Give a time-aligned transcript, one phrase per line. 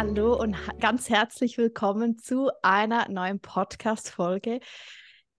[0.00, 4.60] Hallo und ganz herzlich willkommen zu einer neuen Podcast-Folge.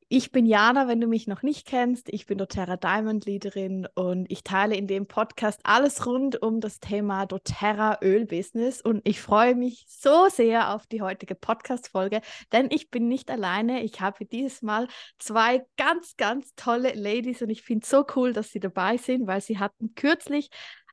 [0.08, 2.14] Ich bin Jana, wenn du mich noch nicht kennst.
[2.14, 6.80] Ich bin doTERRA Diamond Leaderin und ich teile in dem Podcast alles rund um das
[6.80, 8.82] Thema doTERRA Ölbusiness.
[8.82, 13.82] Und ich freue mich so sehr auf die heutige Podcast-Folge, denn ich bin nicht alleine.
[13.82, 18.32] Ich habe dieses Mal zwei ganz, ganz tolle Ladies und ich finde es so cool,
[18.32, 20.52] dass sie dabei sind, weil sie hatten kürzlich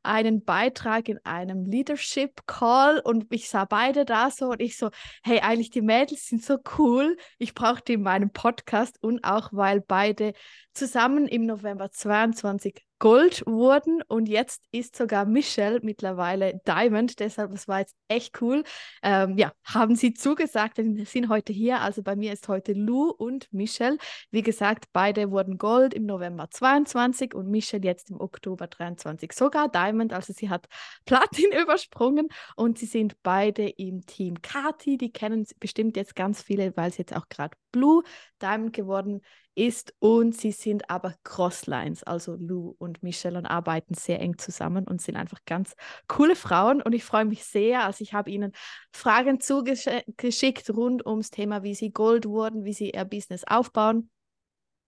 [0.09, 4.91] einen Beitrag in einem Leadership Call und ich sah beide da so und ich so,
[5.23, 7.17] hey, eigentlich die Mädels sind so cool.
[7.39, 10.33] Ich brauche die in meinem Podcast und auch weil beide
[10.73, 17.21] zusammen im November 22 Gold wurden und jetzt ist sogar Michelle mittlerweile Diamond.
[17.21, 18.65] Deshalb, das war jetzt echt cool.
[19.03, 21.81] Ähm, ja, haben sie zugesagt, denn sind heute hier.
[21.81, 23.99] Also bei mir ist heute Lou und Michelle.
[24.31, 29.69] Wie gesagt, beide wurden Gold im November 22 und Michelle jetzt im Oktober 23 sogar
[29.69, 30.13] Diamond.
[30.13, 30.67] Also sie hat
[31.07, 34.99] Platin übersprungen und sie sind beide im Team Kati.
[34.99, 38.03] Die kennen bestimmt jetzt ganz viele, weil sie jetzt auch gerade Blue
[38.41, 39.21] Diamond geworden
[39.59, 44.87] ist und sie sind aber Crosslines, also Lou und Michelle und arbeiten sehr eng zusammen
[44.87, 45.75] und sind einfach ganz
[46.07, 48.53] coole Frauen und ich freue mich sehr, also ich habe ihnen
[48.93, 54.11] Fragen zugeschickt rund ums Thema, wie sie Gold wurden, wie sie ihr Business aufbauen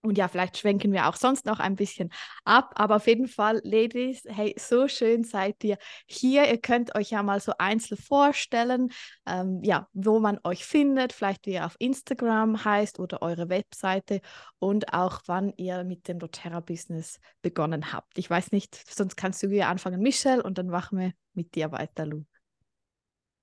[0.02, 2.10] und ja, vielleicht schwenken wir auch sonst noch ein bisschen
[2.44, 2.72] ab.
[2.76, 5.76] Aber auf jeden Fall, Ladies, hey, so schön seid ihr
[6.06, 6.48] hier.
[6.48, 8.90] Ihr könnt euch ja mal so einzeln vorstellen,
[9.26, 14.20] ähm, ja, wo man euch findet, vielleicht wie ihr auf Instagram heißt oder eure Webseite
[14.58, 18.16] und auch wann ihr mit dem doTERRA-Business begonnen habt.
[18.18, 21.72] Ich weiß nicht, sonst kannst du wieder anfangen, Michelle, und dann machen wir mit dir
[21.72, 22.29] weiter, Lou.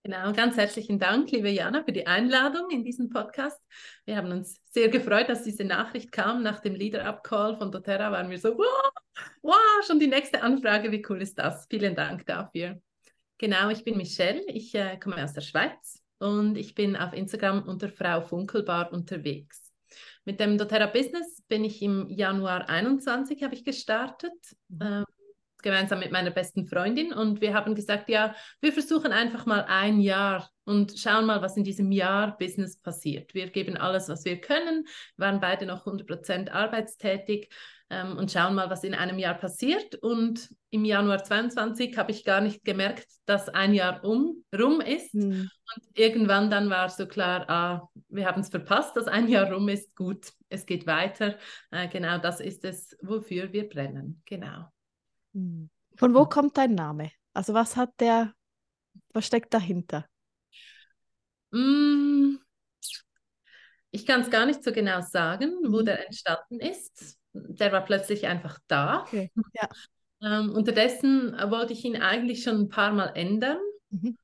[0.07, 3.61] Genau, ganz herzlichen Dank, liebe Jana, für die Einladung in diesen Podcast.
[4.05, 6.43] Wir haben uns sehr gefreut, dass diese Nachricht kam.
[6.43, 8.91] Nach dem Leader-Up-Call von doTERRA waren wir so, wow,
[9.41, 11.67] wow, schon die nächste Anfrage, wie cool ist das?
[11.69, 12.81] Vielen Dank dafür.
[13.37, 17.63] Genau, ich bin Michelle, ich äh, komme aus der Schweiz und ich bin auf Instagram
[17.67, 19.73] unter Frau Funkelbar unterwegs.
[20.23, 24.31] Mit dem doTERRA Business bin ich im Januar 21 habe ich gestartet.
[24.69, 25.03] Mhm.
[25.67, 29.99] Gemeinsam mit meiner besten Freundin und wir haben gesagt, ja, wir versuchen einfach mal ein
[29.99, 33.33] Jahr und schauen mal, was in diesem Jahr Business passiert.
[33.33, 37.49] Wir geben alles, was wir können, waren beide noch 100% arbeitstätig
[37.89, 39.95] ähm, und schauen mal, was in einem Jahr passiert.
[39.95, 45.13] Und im Januar 22 habe ich gar nicht gemerkt, dass ein Jahr um, rum ist.
[45.15, 45.49] Mhm.
[45.75, 49.67] Und irgendwann dann war so klar, ah, wir haben es verpasst, dass ein Jahr rum
[49.67, 49.93] ist.
[49.97, 51.37] Gut, es geht weiter.
[51.71, 54.21] Äh, genau das ist es, wofür wir brennen.
[54.23, 54.71] Genau.
[55.37, 55.69] Hm.
[55.95, 57.11] Von wo kommt dein Name?
[57.33, 58.33] Also was hat der,
[59.13, 60.05] was steckt dahinter?
[61.51, 62.39] Hm.
[63.91, 65.85] Ich kann es gar nicht so genau sagen, wo mhm.
[65.85, 67.17] der entstanden ist.
[67.33, 69.03] Der war plötzlich einfach da.
[69.03, 69.31] Okay.
[69.53, 69.69] Ja.
[70.21, 73.59] Ähm, unterdessen wollte ich ihn eigentlich schon ein paar Mal ändern,
[73.89, 74.17] mhm.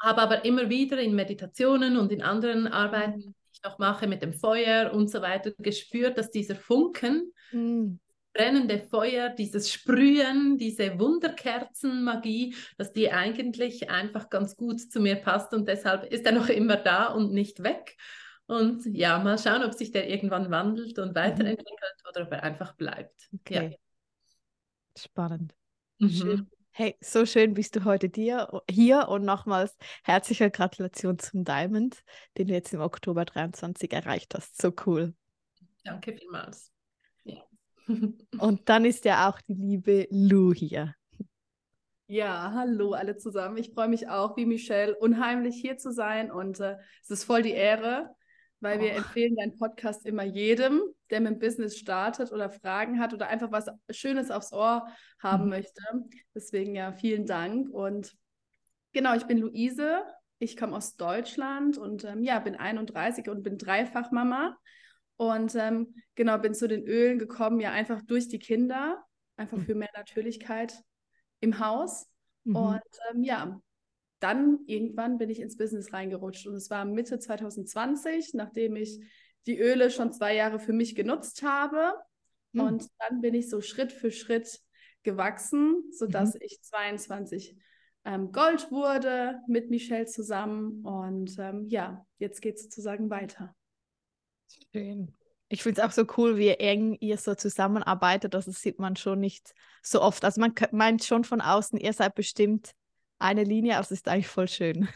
[0.00, 3.34] habe aber immer wieder in Meditationen und in anderen Arbeiten, mhm.
[3.44, 7.98] die ich noch mache mit dem Feuer und so weiter, gespürt, dass dieser Funken mhm
[8.38, 15.52] brennende Feuer, dieses Sprühen, diese Wunderkerzenmagie, dass die eigentlich einfach ganz gut zu mir passt
[15.52, 17.96] und deshalb ist er noch immer da und nicht weg.
[18.46, 21.14] Und ja, mal schauen, ob sich der irgendwann wandelt und mhm.
[21.16, 23.28] weiterentwickelt oder ob er einfach bleibt.
[23.40, 23.70] Okay.
[23.72, 23.76] Ja.
[24.96, 25.54] Spannend.
[25.98, 26.48] Mhm.
[26.70, 32.04] Hey, so schön bist du heute dir, hier und nochmals herzliche Gratulation zum Diamond,
[32.36, 34.62] den du jetzt im Oktober 23 erreicht hast.
[34.62, 35.12] So cool.
[35.82, 36.70] Danke vielmals.
[38.38, 40.94] Und dann ist ja auch die liebe Lou hier.
[42.10, 43.58] Ja, hallo alle zusammen.
[43.58, 47.42] Ich freue mich auch, wie Michelle, unheimlich hier zu sein und äh, es ist voll
[47.42, 48.08] die Ehre,
[48.60, 48.82] weil oh.
[48.82, 53.28] wir empfehlen deinen Podcast immer jedem, der mit dem Business startet oder Fragen hat oder
[53.28, 54.86] einfach was Schönes aufs Ohr
[55.18, 55.50] haben mhm.
[55.50, 55.82] möchte.
[56.34, 58.16] Deswegen ja, vielen Dank und
[58.92, 60.02] genau, ich bin Luise.
[60.38, 64.56] Ich komme aus Deutschland und ähm, ja, bin 31 und bin Dreifachmama.
[65.18, 69.04] Und ähm, genau, bin zu den Ölen gekommen, ja, einfach durch die Kinder,
[69.36, 69.64] einfach mhm.
[69.64, 70.80] für mehr Natürlichkeit
[71.40, 72.06] im Haus.
[72.44, 72.56] Mhm.
[72.56, 73.60] Und ähm, ja,
[74.20, 76.46] dann irgendwann bin ich ins Business reingerutscht.
[76.46, 79.00] Und es war Mitte 2020, nachdem ich
[79.46, 81.94] die Öle schon zwei Jahre für mich genutzt habe.
[82.52, 82.60] Mhm.
[82.60, 84.60] Und dann bin ich so Schritt für Schritt
[85.02, 86.40] gewachsen, sodass mhm.
[86.42, 87.56] ich 22
[88.04, 90.84] ähm, Gold wurde mit Michelle zusammen.
[90.84, 93.54] Und ähm, ja, jetzt geht es sozusagen weiter.
[94.72, 95.14] Schön.
[95.48, 98.34] Ich finde es auch so cool, wie eng ihr so zusammenarbeitet.
[98.34, 100.24] Das sieht man schon nicht so oft.
[100.24, 102.72] Also man meint schon von außen, ihr seid bestimmt
[103.18, 104.88] eine Linie, aber es ist eigentlich voll schön.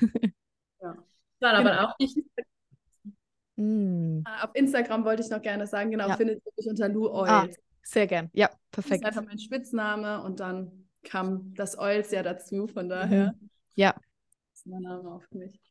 [0.80, 0.96] Ja,
[1.38, 1.84] Dann aber genau.
[1.86, 2.18] auch nicht.
[3.56, 4.22] Mm.
[4.42, 6.16] Auf Instagram wollte ich noch gerne sagen, genau, ja.
[6.16, 7.30] findet ihr mich unter Lou Oils.
[7.30, 7.48] Ah,
[7.82, 8.30] sehr gern.
[8.32, 9.04] Ja, perfekt.
[9.04, 13.34] Das ist einfach mein Spitzname und dann kam das Oils ja dazu, von daher.
[13.74, 13.92] Ja.
[13.92, 15.61] Das ist mein Name auf mich.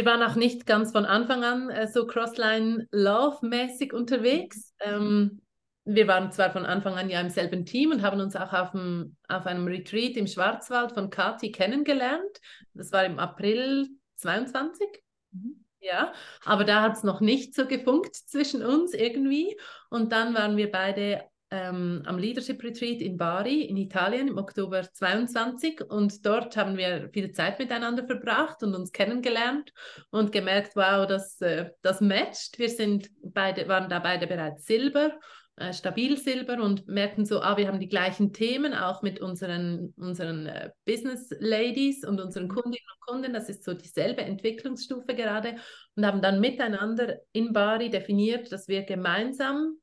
[0.00, 4.72] Wir waren auch nicht ganz von Anfang an äh, so Crossline Love-mäßig unterwegs.
[4.80, 5.42] Ähm,
[5.84, 8.70] wir waren zwar von Anfang an ja im selben Team und haben uns auch auf,
[8.70, 12.40] dem, auf einem Retreat im Schwarzwald von Kati kennengelernt.
[12.72, 14.88] Das war im April 22.
[15.32, 15.66] Mhm.
[15.80, 16.14] Ja,
[16.46, 19.54] aber da hat es noch nicht so gefunkt zwischen uns irgendwie.
[19.90, 24.82] Und dann waren wir beide ähm, am Leadership Retreat in Bari in Italien im Oktober
[24.82, 29.72] 22 und dort haben wir viel Zeit miteinander verbracht und uns kennengelernt
[30.10, 32.58] und gemerkt, wow, das, äh, das matcht.
[32.58, 35.18] Wir sind beide, waren da beide bereits Silber
[35.60, 39.92] äh, stabil Silber und merken so, ah, wir haben die gleichen Themen, auch mit unseren,
[39.98, 42.54] unseren äh, Business Ladies und unseren mhm.
[42.54, 43.32] Kundinnen und Kunden.
[43.34, 45.56] Das ist so dieselbe Entwicklungsstufe gerade
[45.96, 49.76] und haben dann miteinander in Bari definiert, dass wir gemeinsam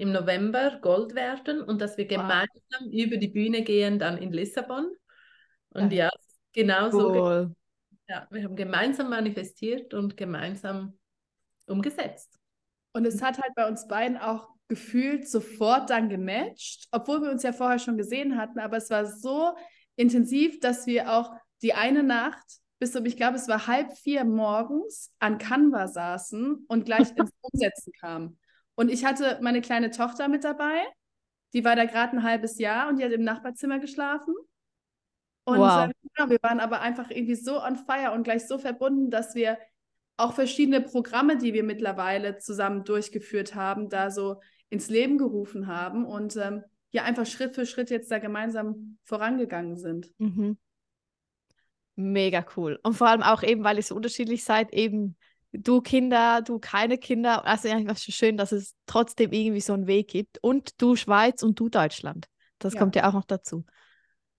[0.00, 2.48] im November Gold werden und dass wir gemeinsam
[2.80, 2.92] wow.
[2.92, 4.90] über die Bühne gehen dann in Lissabon.
[5.70, 6.10] Und ja, ja
[6.52, 7.48] genau cool.
[7.48, 7.54] so.
[8.08, 10.98] Ja, wir haben gemeinsam manifestiert und gemeinsam
[11.66, 12.38] umgesetzt.
[12.92, 17.42] Und es hat halt bei uns beiden auch gefühlt sofort dann gematcht, obwohl wir uns
[17.42, 19.54] ja vorher schon gesehen hatten, aber es war so
[19.96, 21.30] intensiv, dass wir auch
[21.62, 26.64] die eine Nacht bis um, ich glaube, es war halb vier morgens an Canva saßen
[26.66, 28.39] und gleich ins Umsetzen kamen.
[28.80, 30.82] Und ich hatte meine kleine Tochter mit dabei,
[31.52, 34.34] die war da gerade ein halbes Jahr und die hat im Nachbarzimmer geschlafen.
[35.44, 35.90] Und wow.
[36.26, 39.58] wir waren aber einfach irgendwie so on fire und gleich so verbunden, dass wir
[40.16, 44.40] auch verschiedene Programme, die wir mittlerweile zusammen durchgeführt haben, da so
[44.70, 49.76] ins Leben gerufen haben und ähm, ja einfach Schritt für Schritt jetzt da gemeinsam vorangegangen
[49.76, 50.10] sind.
[50.16, 50.56] Mhm.
[51.96, 52.80] Mega cool.
[52.82, 55.18] Und vor allem auch eben, weil ihr so unterschiedlich seid, eben
[55.52, 57.44] du Kinder, du keine Kinder.
[57.44, 60.38] Also einfach schön, dass es trotzdem irgendwie so einen Weg gibt.
[60.42, 62.26] Und du Schweiz und du Deutschland.
[62.58, 62.80] Das ja.
[62.80, 63.64] kommt ja auch noch dazu.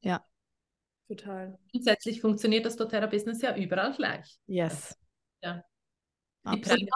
[0.01, 0.25] Ja.
[1.07, 1.57] Total.
[1.71, 4.37] Grundsätzlich funktioniert das doTERRA Business ja überall gleich.
[4.47, 4.97] Yes.
[5.41, 5.63] Ja.
[6.43, 6.89] Absolut.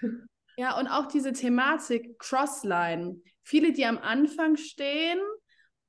[0.58, 3.20] Ja, und auch diese Thematik Crossline.
[3.42, 5.18] Viele, die am Anfang stehen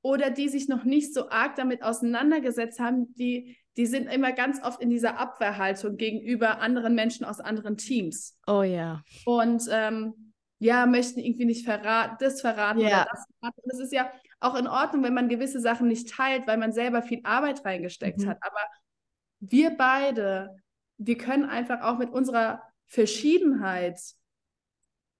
[0.02, 4.62] oder die sich noch nicht so arg damit auseinandergesetzt haben, die, die sind immer ganz
[4.62, 8.36] oft in dieser Abwehrhaltung gegenüber anderen Menschen aus anderen Teams.
[8.48, 9.04] Oh ja.
[9.24, 12.88] Und ähm, ja, möchten irgendwie nicht verraten, das verraten ja.
[12.88, 13.60] oder das verraten.
[13.62, 14.10] Und es ist ja
[14.40, 18.18] auch in Ordnung, wenn man gewisse Sachen nicht teilt, weil man selber viel Arbeit reingesteckt
[18.18, 18.30] mhm.
[18.30, 18.38] hat.
[18.40, 18.60] Aber
[19.38, 20.56] wir beide,
[20.96, 24.00] wir können einfach auch mit unserer Verschiedenheit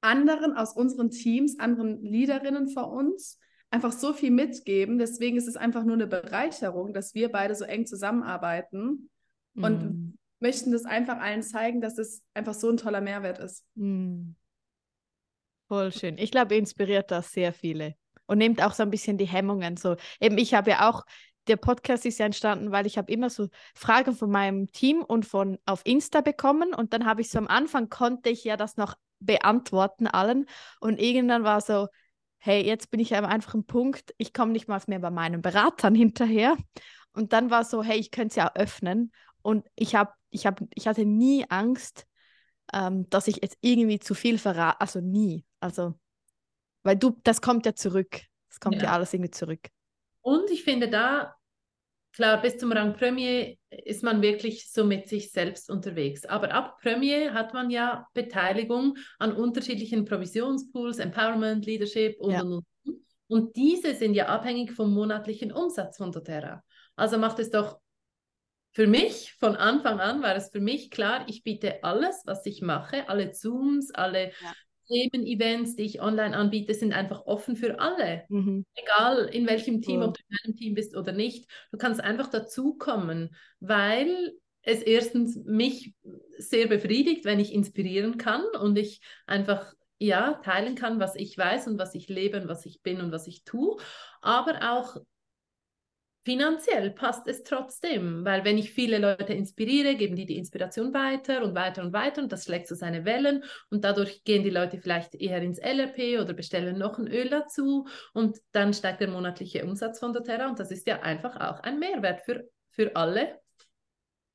[0.01, 3.39] anderen aus unseren Teams, anderen Leaderinnen vor uns,
[3.71, 4.99] einfach so viel mitgeben.
[4.99, 9.11] Deswegen ist es einfach nur eine Bereicherung, dass wir beide so eng zusammenarbeiten
[9.55, 9.65] mm.
[9.65, 13.65] und möchten das einfach allen zeigen, dass es einfach so ein toller Mehrwert ist.
[13.75, 14.31] Mm.
[15.69, 16.17] Voll schön.
[16.17, 17.95] Ich glaube, inspiriert das sehr viele
[18.27, 19.77] und nimmt auch so ein bisschen die Hemmungen.
[19.77, 21.05] So, eben ich habe ja auch
[21.49, 25.25] der Podcast ist ja entstanden, weil ich habe immer so Fragen von meinem Team und
[25.25, 28.77] von auf Insta bekommen und dann habe ich so am Anfang konnte ich ja das
[28.77, 30.47] noch beantworten allen.
[30.81, 31.89] Und irgendwann war so,
[32.39, 35.43] hey, jetzt bin ich aber einfach ein Punkt, ich komme nicht mal mehr bei meinen
[35.43, 36.57] Beratern hinterher.
[37.13, 39.13] Und dann war so, hey, ich könnte es ja öffnen.
[39.43, 42.07] Und ich habe, ich habe, ich hatte nie Angst,
[42.73, 44.81] ähm, dass ich jetzt irgendwie zu viel verrate.
[44.81, 45.45] Also nie.
[45.61, 45.95] Also,
[46.83, 48.21] weil du, das kommt ja zurück.
[48.51, 48.85] Es kommt ja.
[48.85, 49.69] ja alles irgendwie zurück.
[50.21, 51.35] Und ich finde, da
[52.19, 56.25] Klar, bis zum Rang Premier ist man wirklich so mit sich selbst unterwegs.
[56.25, 62.43] Aber ab Premier hat man ja Beteiligung an unterschiedlichen Provisionspools, Empowerment, Leadership und, ja.
[62.43, 63.07] und, und.
[63.29, 66.65] Und diese sind ja abhängig vom monatlichen Umsatz von doTERRA.
[66.97, 67.79] Also macht es doch
[68.73, 72.63] für mich, von Anfang an war es für mich klar, ich biete alles, was ich
[72.63, 74.53] mache, alle Zooms, alle ja.
[74.89, 78.25] Themen-Events, die ich online anbiete, sind einfach offen für alle.
[78.29, 78.65] Mhm.
[78.75, 80.09] Egal in welchem Team, cool.
[80.09, 81.49] ob du in einem Team bist oder nicht.
[81.71, 85.95] Du kannst einfach dazukommen, weil es erstens mich
[86.39, 91.67] sehr befriedigt, wenn ich inspirieren kann und ich einfach ja teilen kann, was ich weiß
[91.69, 93.77] und was ich lebe und was ich bin und was ich tue,
[94.21, 94.97] aber auch
[96.29, 101.43] finanziell passt es trotzdem, weil wenn ich viele Leute inspiriere, geben die die Inspiration weiter
[101.43, 104.77] und weiter und weiter und das schlägt so seine Wellen und dadurch gehen die Leute
[104.77, 109.65] vielleicht eher ins LRP oder bestellen noch ein Öl dazu und dann steigt der monatliche
[109.65, 113.41] Umsatz von doTERRA und das ist ja einfach auch ein Mehrwert für, für alle.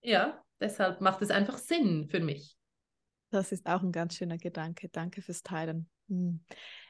[0.01, 2.57] Ja, deshalb macht es einfach Sinn für mich.
[3.29, 4.89] Das ist auch ein ganz schöner Gedanke.
[4.89, 5.88] Danke fürs Teilen.
[6.07, 6.43] Hm.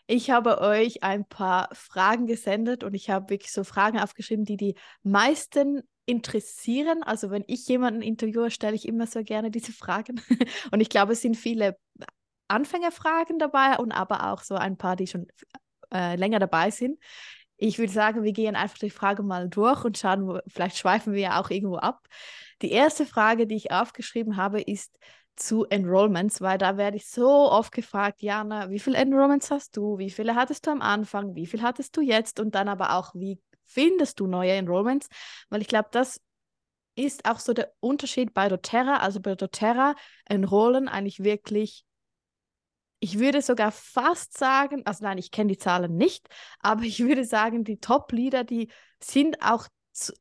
[0.06, 4.58] Ich habe euch ein paar Fragen gesendet und ich habe wirklich so Fragen aufgeschrieben, die
[4.58, 7.04] die meisten interessieren.
[7.04, 10.22] Also wenn ich jemanden interviewe, stelle ich immer so gerne diese Fragen.
[10.72, 11.78] Und ich glaube, es sind viele
[12.50, 15.28] Anfängerfragen dabei und aber auch so ein paar, die schon
[15.94, 17.00] äh, länger dabei sind.
[17.58, 21.14] ich würde sagen, wir gehen einfach die Frage mal durch und schauen, wo, vielleicht schweifen
[21.14, 22.06] wir ja auch irgendwo ab.
[22.62, 24.98] Die erste Frage, die ich aufgeschrieben habe, ist
[25.36, 29.98] zu Enrollments, weil da werde ich so oft gefragt, Jana, wie viele Enrollments hast du?
[29.98, 31.36] Wie viele hattest du am Anfang?
[31.36, 32.40] Wie viel hattest du jetzt?
[32.40, 35.08] Und dann aber auch, wie findest du neue Enrollments?
[35.50, 36.22] Weil ich glaube, das
[36.96, 38.98] ist auch so der Unterschied bei doTERRA.
[38.98, 41.86] Also bei doTERRA enrollen eigentlich wirklich
[43.04, 46.26] ich würde sogar fast sagen, also nein, ich kenne die Zahlen nicht,
[46.60, 48.70] aber ich würde sagen, die Top-Leader, die
[49.04, 49.68] sind auch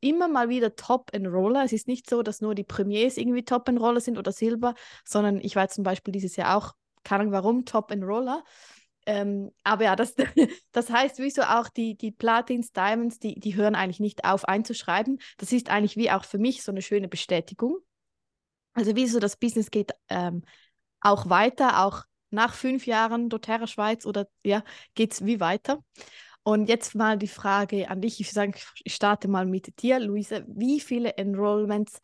[0.01, 1.63] immer mal wieder Top-Enroller.
[1.63, 5.55] Es ist nicht so, dass nur die Premiers irgendwie Top-Enroller sind oder Silber, sondern ich
[5.55, 8.43] war zum Beispiel dieses Jahr auch, keine Ahnung warum, Top-Enroller.
[9.05, 10.15] Ähm, aber ja, das,
[10.71, 15.19] das heißt, wieso auch die, die Platins, Diamonds, die, die hören eigentlich nicht auf einzuschreiben.
[15.37, 17.77] Das ist eigentlich wie auch für mich so eine schöne Bestätigung.
[18.73, 20.43] Also wieso das Business geht ähm,
[21.01, 24.63] auch weiter, auch nach fünf Jahren doTERRA Schweiz oder ja,
[24.95, 25.83] geht es wie weiter?
[26.43, 28.19] Und jetzt mal die Frage an dich.
[28.19, 30.43] Ich sage, ich starte mal mit dir, Luise.
[30.47, 32.01] Wie viele Enrollments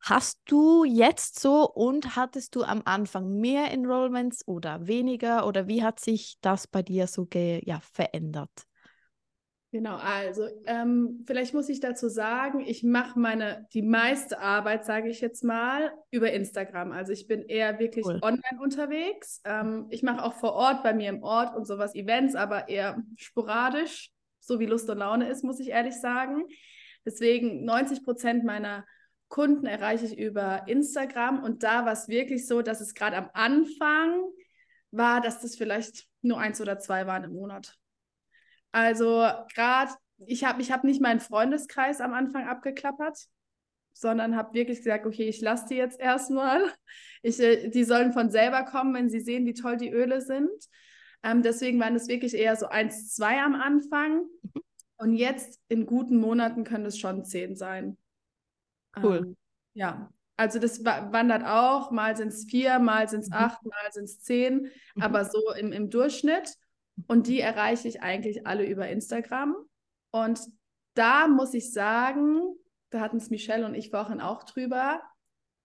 [0.00, 5.82] hast du jetzt so und hattest du am Anfang mehr Enrollments oder weniger oder wie
[5.82, 7.26] hat sich das bei dir so
[7.64, 8.66] ja, verändert?
[9.74, 15.08] Genau, also ähm, vielleicht muss ich dazu sagen, ich mache meine, die meiste Arbeit, sage
[15.08, 16.92] ich jetzt mal, über Instagram.
[16.92, 18.20] Also ich bin eher wirklich cool.
[18.22, 19.42] online unterwegs.
[19.44, 23.02] Ähm, ich mache auch vor Ort bei mir im Ort und sowas Events, aber eher
[23.16, 26.44] sporadisch, so wie Lust und Laune ist, muss ich ehrlich sagen.
[27.04, 28.86] Deswegen 90 Prozent meiner
[29.26, 33.28] Kunden erreiche ich über Instagram und da war es wirklich so, dass es gerade am
[33.32, 34.22] Anfang
[34.92, 37.76] war, dass das vielleicht nur eins oder zwei waren im Monat.
[38.74, 39.92] Also gerade,
[40.26, 43.16] ich habe ich hab nicht meinen Freundeskreis am Anfang abgeklappert,
[43.92, 46.60] sondern habe wirklich gesagt, okay, ich lasse die jetzt erstmal.
[47.22, 50.50] Ich, äh, die sollen von selber kommen, wenn sie sehen, wie toll die Öle sind.
[51.22, 54.26] Ähm, deswegen waren es wirklich eher so eins, zwei am Anfang.
[54.96, 57.96] Und jetzt in guten Monaten können es schon zehn sein.
[59.00, 59.18] Cool.
[59.18, 59.36] Ähm,
[59.72, 63.36] ja, also das wandert auch, mal sind es vier, mal sind es mhm.
[63.36, 65.02] acht, mal sind es zehn, mhm.
[65.02, 66.56] aber so im, im Durchschnitt.
[67.06, 69.56] Und die erreiche ich eigentlich alle über Instagram.
[70.10, 70.40] Und
[70.94, 72.40] da muss ich sagen,
[72.90, 75.02] da hatten es Michelle und ich vorhin auch drüber,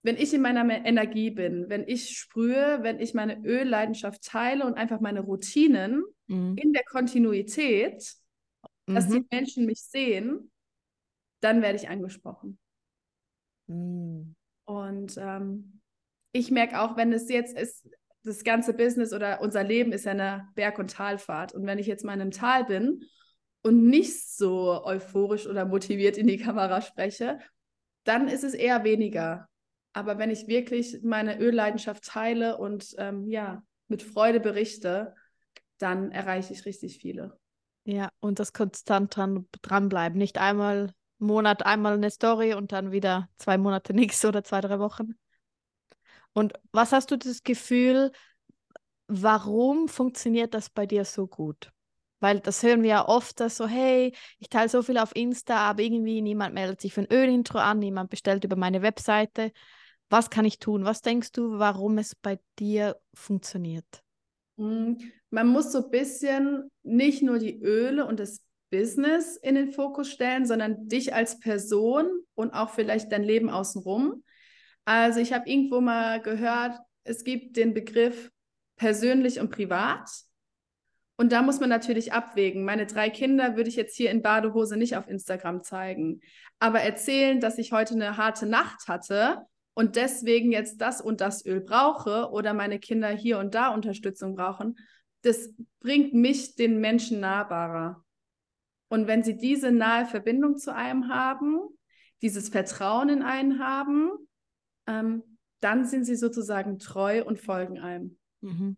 [0.02, 4.74] wenn ich in meiner Energie bin, wenn ich sprühe, wenn ich meine Ölleidenschaft teile und
[4.74, 6.56] einfach meine Routinen mhm.
[6.56, 8.14] in der Kontinuität,
[8.86, 8.94] mhm.
[8.94, 9.28] dass die mhm.
[9.30, 10.50] Menschen mich sehen,
[11.40, 12.58] dann werde ich angesprochen.
[13.66, 14.34] Mhm.
[14.64, 15.80] Und ähm,
[16.32, 17.88] ich merke auch, wenn es jetzt ist,
[18.22, 21.54] das ganze Business oder unser Leben ist ja eine Berg- und Talfahrt.
[21.54, 23.02] Und wenn ich jetzt mal in einem Tal bin
[23.62, 27.38] und nicht so euphorisch oder motiviert in die Kamera spreche,
[28.04, 29.48] dann ist es eher weniger.
[29.92, 35.14] Aber wenn ich wirklich meine Ölleidenschaft teile und ähm, ja, mit Freude berichte,
[35.78, 37.38] dann erreiche ich richtig viele.
[37.84, 40.18] Ja, und das konstant dran, dranbleiben.
[40.18, 44.78] Nicht einmal Monat einmal eine Story und dann wieder zwei Monate nichts oder zwei, drei
[44.78, 45.14] Wochen.
[46.32, 48.12] Und was hast du das Gefühl,
[49.08, 51.72] warum funktioniert das bei dir so gut?
[52.20, 55.56] Weil das hören wir ja oft, dass so, hey, ich teile so viel auf Insta,
[55.56, 59.52] aber irgendwie niemand meldet sich für ein Ölintro an, niemand bestellt über meine Webseite.
[60.10, 60.84] Was kann ich tun?
[60.84, 64.02] Was denkst du, warum es bei dir funktioniert?
[64.58, 64.98] Hm,
[65.30, 70.10] man muss so ein bisschen nicht nur die Öle und das Business in den Fokus
[70.10, 74.22] stellen, sondern dich als Person und auch vielleicht dein Leben außenrum.
[74.90, 78.32] Also ich habe irgendwo mal gehört, es gibt den Begriff
[78.74, 80.10] persönlich und privat.
[81.16, 82.64] Und da muss man natürlich abwägen.
[82.64, 86.22] Meine drei Kinder würde ich jetzt hier in Badehose nicht auf Instagram zeigen.
[86.58, 91.46] Aber erzählen, dass ich heute eine harte Nacht hatte und deswegen jetzt das und das
[91.46, 94.76] Öl brauche oder meine Kinder hier und da Unterstützung brauchen,
[95.22, 98.04] das bringt mich den Menschen nahbarer.
[98.88, 101.60] Und wenn sie diese nahe Verbindung zu einem haben,
[102.22, 104.26] dieses Vertrauen in einen haben,
[104.90, 105.22] ähm,
[105.60, 108.18] dann sind sie sozusagen treu und folgen einem.
[108.40, 108.76] Mhm.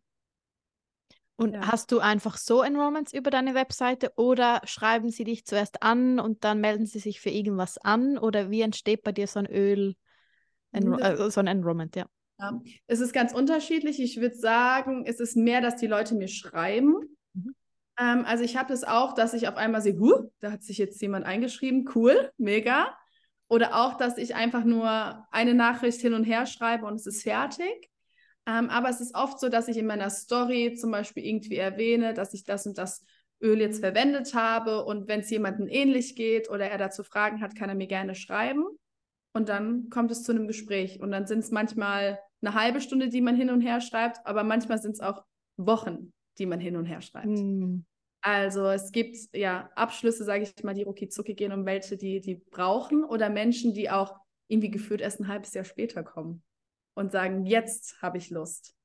[1.36, 1.66] Und ja.
[1.66, 6.44] hast du einfach so Enrollments über deine Webseite oder schreiben sie dich zuerst an und
[6.44, 8.18] dann melden sie sich für irgendwas an?
[8.18, 9.94] Oder wie entsteht bei dir so ein Öl,
[10.72, 12.06] Enro äh, so ein Enrollment, ja?
[12.38, 12.60] ja?
[12.86, 14.00] Es ist ganz unterschiedlich.
[14.00, 16.94] Ich würde sagen, es ist mehr, dass die Leute mir schreiben.
[17.32, 17.54] Mhm.
[17.98, 20.78] Ähm, also ich habe das auch, dass ich auf einmal sehe, huh, da hat sich
[20.78, 22.94] jetzt jemand eingeschrieben, cool, mega.
[23.52, 27.22] Oder auch, dass ich einfach nur eine Nachricht hin und her schreibe und es ist
[27.22, 27.90] fertig.
[28.46, 32.14] Ähm, aber es ist oft so, dass ich in meiner Story zum Beispiel irgendwie erwähne,
[32.14, 33.04] dass ich das und das
[33.42, 34.86] Öl jetzt verwendet habe.
[34.86, 38.14] Und wenn es jemandem ähnlich geht oder er dazu Fragen hat, kann er mir gerne
[38.14, 38.64] schreiben.
[39.34, 40.98] Und dann kommt es zu einem Gespräch.
[41.00, 44.44] Und dann sind es manchmal eine halbe Stunde, die man hin und her schreibt, aber
[44.44, 45.24] manchmal sind es auch
[45.58, 47.26] Wochen, die man hin und her schreibt.
[47.26, 47.84] Mm.
[48.22, 52.20] Also es gibt ja Abschlüsse, sage ich mal, die rucki zucki gehen und welche, die
[52.20, 56.42] die brauchen oder Menschen, die auch irgendwie gefühlt erst ein halbes Jahr später kommen
[56.94, 58.76] und sagen, jetzt habe ich Lust.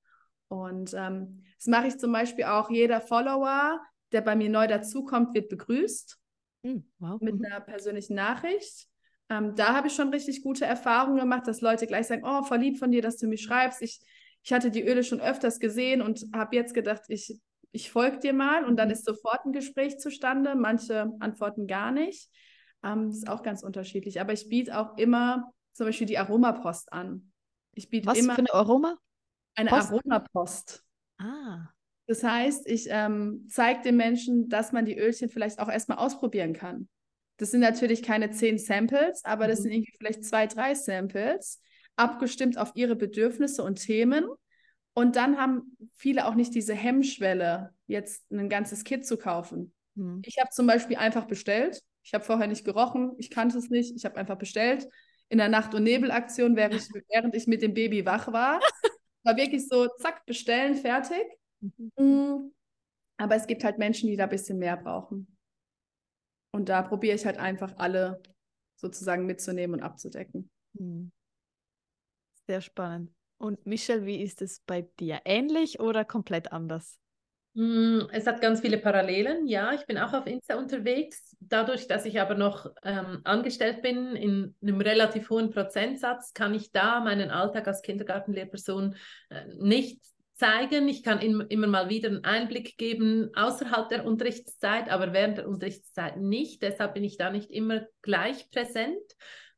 [0.47, 2.71] Und ähm, das mache ich zum Beispiel auch.
[2.71, 3.79] Jeder Follower,
[4.11, 6.17] der bei mir neu dazukommt, wird begrüßt
[6.63, 6.89] mhm.
[6.97, 7.21] wow.
[7.21, 7.45] mit mhm.
[7.45, 8.87] einer persönlichen Nachricht.
[9.29, 12.59] Ähm, da habe ich schon richtig gute Erfahrungen gemacht, dass Leute gleich sagen, oh, voll
[12.59, 13.83] lieb von dir, dass du mich schreibst.
[13.83, 13.99] Ich,
[14.41, 17.39] ich hatte die Öle schon öfters gesehen und habe jetzt gedacht, ich
[17.71, 20.55] ich folge dir mal und dann ist sofort ein Gespräch zustande.
[20.55, 22.29] Manche antworten gar nicht.
[22.83, 24.19] Ähm, das ist auch ganz unterschiedlich.
[24.21, 27.31] Aber ich biete auch immer zum Beispiel die Aromapost an.
[27.73, 28.97] Ich biete Was immer für eine Aroma?
[29.55, 29.91] Eine Post?
[29.91, 30.83] Aromapost.
[31.19, 31.67] Ah.
[32.07, 36.53] Das heißt, ich ähm, zeige den Menschen, dass man die Ölchen vielleicht auch erstmal ausprobieren
[36.53, 36.87] kann.
[37.37, 39.63] Das sind natürlich keine zehn Samples, aber das mhm.
[39.63, 41.61] sind irgendwie vielleicht zwei, drei Samples,
[41.95, 44.25] abgestimmt auf ihre Bedürfnisse und Themen.
[44.97, 49.71] Und dann haben viele auch nicht diese Hemmschwelle, jetzt ein ganzes Kit zu kaufen.
[49.93, 50.23] Mhm.
[50.25, 51.83] Ich habe zum Beispiel einfach bestellt.
[52.01, 54.89] Ich habe vorher nicht gerochen, ich kannte es nicht, ich habe einfach bestellt.
[55.29, 58.59] In der Nacht- und Nebelaktion, während ich, während ich mit dem Baby wach war.
[59.23, 61.27] War wirklich so, zack, bestellen, fertig.
[61.59, 61.91] Mhm.
[61.99, 62.51] Mm.
[63.17, 65.27] Aber es gibt halt Menschen, die da ein bisschen mehr brauchen.
[66.51, 68.19] Und da probiere ich halt einfach alle
[68.77, 70.49] sozusagen mitzunehmen und abzudecken.
[70.73, 71.11] Mhm.
[72.47, 73.16] Sehr spannend.
[73.37, 75.19] Und Michelle, wie ist es bei dir?
[75.25, 76.99] Ähnlich oder komplett anders?
[77.53, 79.47] Mm, es hat ganz viele Parallelen.
[79.47, 81.35] Ja, ich bin auch auf Insta unterwegs.
[81.39, 86.71] Dadurch, dass ich aber noch ähm, angestellt bin in einem relativ hohen Prozentsatz, kann ich
[86.71, 88.95] da meinen Alltag als Kindergartenlehrperson
[89.29, 90.01] äh, nicht
[90.35, 90.87] zeigen.
[90.87, 95.47] Ich kann in, immer mal wieder einen Einblick geben außerhalb der Unterrichtszeit, aber während der
[95.47, 96.61] Unterrichtszeit nicht.
[96.61, 99.01] Deshalb bin ich da nicht immer gleich präsent.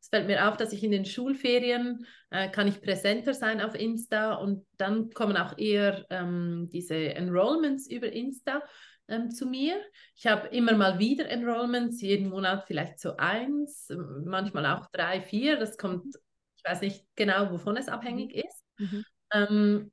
[0.10, 3.76] Es fällt mir auf, dass ich in den Schulferien äh, kann ich präsenter sein auf
[3.76, 8.64] Insta und dann kommen auch eher ähm, diese Enrollments über Insta
[9.08, 9.80] ähm, zu mir.
[10.16, 13.94] Ich habe immer mal wieder Enrollments, jeden Monat vielleicht so eins,
[14.26, 15.58] manchmal auch drei, vier.
[15.58, 16.16] Das kommt,
[16.58, 18.42] ich weiß nicht genau, wovon es abhängig mhm.
[18.42, 18.64] ist.
[18.80, 19.06] Mhm.
[19.32, 19.92] Ähm,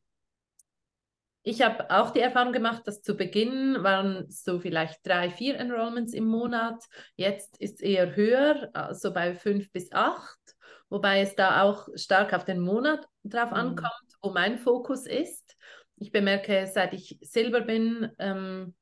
[1.48, 6.12] ich habe auch die Erfahrung gemacht, dass zu Beginn waren so vielleicht drei, vier Enrollments
[6.12, 6.82] im Monat.
[7.14, 10.40] Jetzt ist es eher höher, also bei fünf bis acht,
[10.88, 13.56] wobei es da auch stark auf den Monat drauf mhm.
[13.58, 15.56] ankommt, wo mein Fokus ist.
[15.98, 18.74] Ich bemerke, seit ich Silber bin, ähm,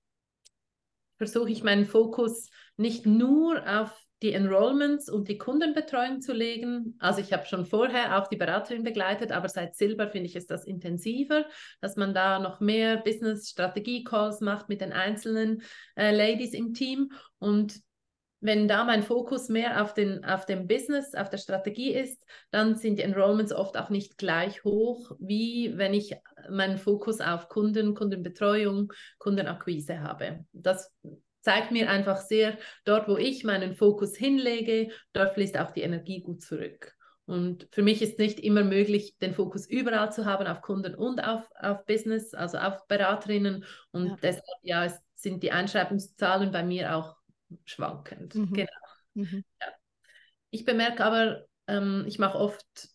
[1.19, 2.49] versuche ich meinen Fokus
[2.79, 6.97] nicht nur auf die Enrollments und die Kundenbetreuung zu legen.
[6.99, 10.47] Also ich habe schon vorher auch die Beraterin begleitet, aber seit Silber finde ich es
[10.47, 11.45] das intensiver,
[11.81, 15.63] dass man da noch mehr Business-Strategie-Calls macht mit den einzelnen
[15.97, 17.11] äh, Ladies im Team.
[17.39, 17.81] Und
[18.41, 22.77] wenn da mein Fokus mehr auf, den, auf dem Business, auf der Strategie ist, dann
[22.77, 26.15] sind die Enrollments oft auch nicht gleich hoch, wie wenn ich
[26.51, 30.45] meinen Fokus auf Kunden, Kundenbetreuung, Kundenakquise habe.
[30.53, 30.93] Das
[31.45, 36.23] zeigt mir einfach sehr, dort, wo ich meinen Fokus hinlege, dort fließt auch die Energie
[36.23, 36.95] gut zurück.
[37.27, 41.21] Und für mich ist nicht immer möglich, den Fokus überall zu haben, auf Kunden und
[41.21, 43.65] auf, auf Business, also auf Beraterinnen.
[43.93, 44.17] Und ja.
[44.23, 47.17] deshalb ja, es sind die Einschreibungszahlen bei mir auch
[47.65, 48.35] schwankend.
[48.35, 48.53] Mhm.
[48.53, 48.71] Genau.
[49.15, 49.45] Mhm.
[49.61, 49.69] Ja.
[50.51, 52.94] Ich bemerke aber, ähm, ich mache oft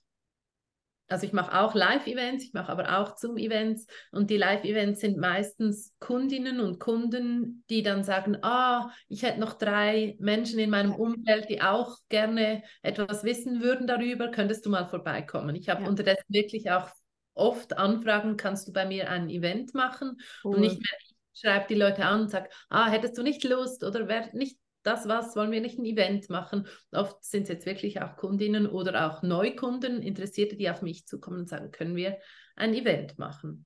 [1.09, 5.93] also ich mache auch Live-Events, ich mache aber auch Zoom-Events und die Live-Events sind meistens
[5.99, 11.49] Kundinnen und Kunden, die dann sagen, ah, ich hätte noch drei Menschen in meinem Umfeld,
[11.49, 15.55] die auch gerne etwas wissen würden darüber, könntest du mal vorbeikommen.
[15.55, 15.89] Ich habe ja.
[15.89, 16.89] unterdessen wirklich auch
[17.33, 20.55] oft Anfragen, kannst du bei mir ein Event machen cool.
[20.55, 20.99] und nicht mehr,
[21.33, 24.57] ich schreibe die Leute an und sage, ah, hättest du nicht Lust oder wäre nicht
[24.83, 26.67] das was, wollen wir nicht ein Event machen?
[26.91, 31.39] Oft sind es jetzt wirklich auch Kundinnen oder auch Neukunden, Interessierte, die auf mich zukommen
[31.39, 32.17] und sagen, können wir
[32.55, 33.65] ein Event machen?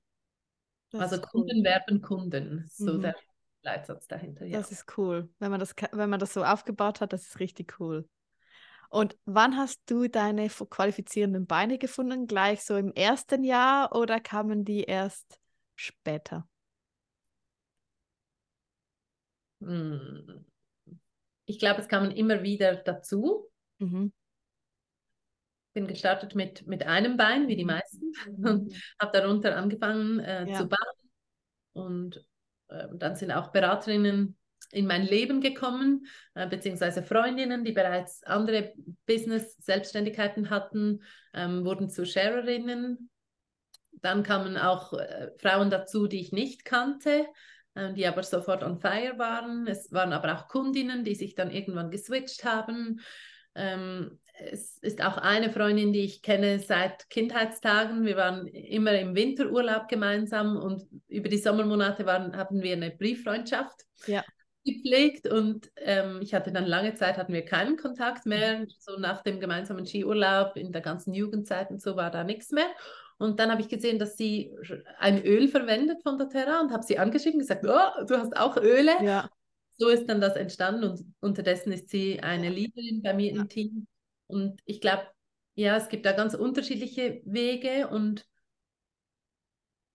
[0.90, 1.64] Das also Kunden cool.
[1.64, 3.02] werben Kunden, so mhm.
[3.02, 3.16] der
[3.62, 4.44] Leitsatz dahinter.
[4.44, 4.58] Ja.
[4.58, 5.28] Das ist cool.
[5.38, 8.08] Wenn man das, wenn man das so aufgebaut hat, das ist richtig cool.
[8.90, 12.26] Und wann hast du deine qualifizierenden Beine gefunden?
[12.26, 15.40] Gleich so im ersten Jahr oder kamen die erst
[15.74, 16.46] später?
[19.60, 20.44] Hm
[21.46, 23.50] ich glaube, es kamen immer wieder dazu.
[23.78, 24.12] Mhm.
[25.74, 28.46] Bin gestartet mit, mit einem Bein, wie die meisten, mhm.
[28.46, 30.58] und habe darunter angefangen äh, ja.
[30.58, 31.10] zu bauen.
[31.72, 32.24] Und
[32.68, 34.36] äh, dann sind auch Beraterinnen
[34.70, 38.72] in mein Leben gekommen, äh, beziehungsweise Freundinnen, die bereits andere
[39.06, 41.02] Business-Selbstständigkeiten hatten,
[41.32, 43.10] ähm, wurden zu Sharerinnen.
[43.92, 47.26] Dann kamen auch äh, Frauen dazu, die ich nicht kannte,
[47.76, 49.66] die aber sofort on fire waren.
[49.66, 53.00] Es waren aber auch Kundinnen, die sich dann irgendwann geswitcht haben.
[53.54, 58.04] Ähm, es ist auch eine Freundin, die ich kenne seit Kindheitstagen.
[58.04, 63.82] Wir waren immer im Winterurlaub gemeinsam und über die Sommermonate waren, haben wir eine Brieffreundschaft
[64.06, 64.24] ja.
[64.64, 68.66] gepflegt und ähm, ich hatte dann lange Zeit, hatten wir keinen Kontakt mehr.
[68.80, 72.68] So nach dem gemeinsamen Skiurlaub in der ganzen Jugendzeit und so war da nichts mehr.
[73.18, 74.52] Und dann habe ich gesehen, dass sie
[74.98, 78.56] ein Öl verwendet von doTERRA und habe sie angeschrieben und gesagt, oh, du hast auch
[78.56, 78.92] Öle.
[79.02, 79.30] Ja.
[79.76, 83.86] So ist dann das entstanden und unterdessen ist sie eine Leaderin bei mir im Team.
[84.26, 85.06] Und ich glaube,
[85.54, 88.26] ja, es gibt da ganz unterschiedliche Wege und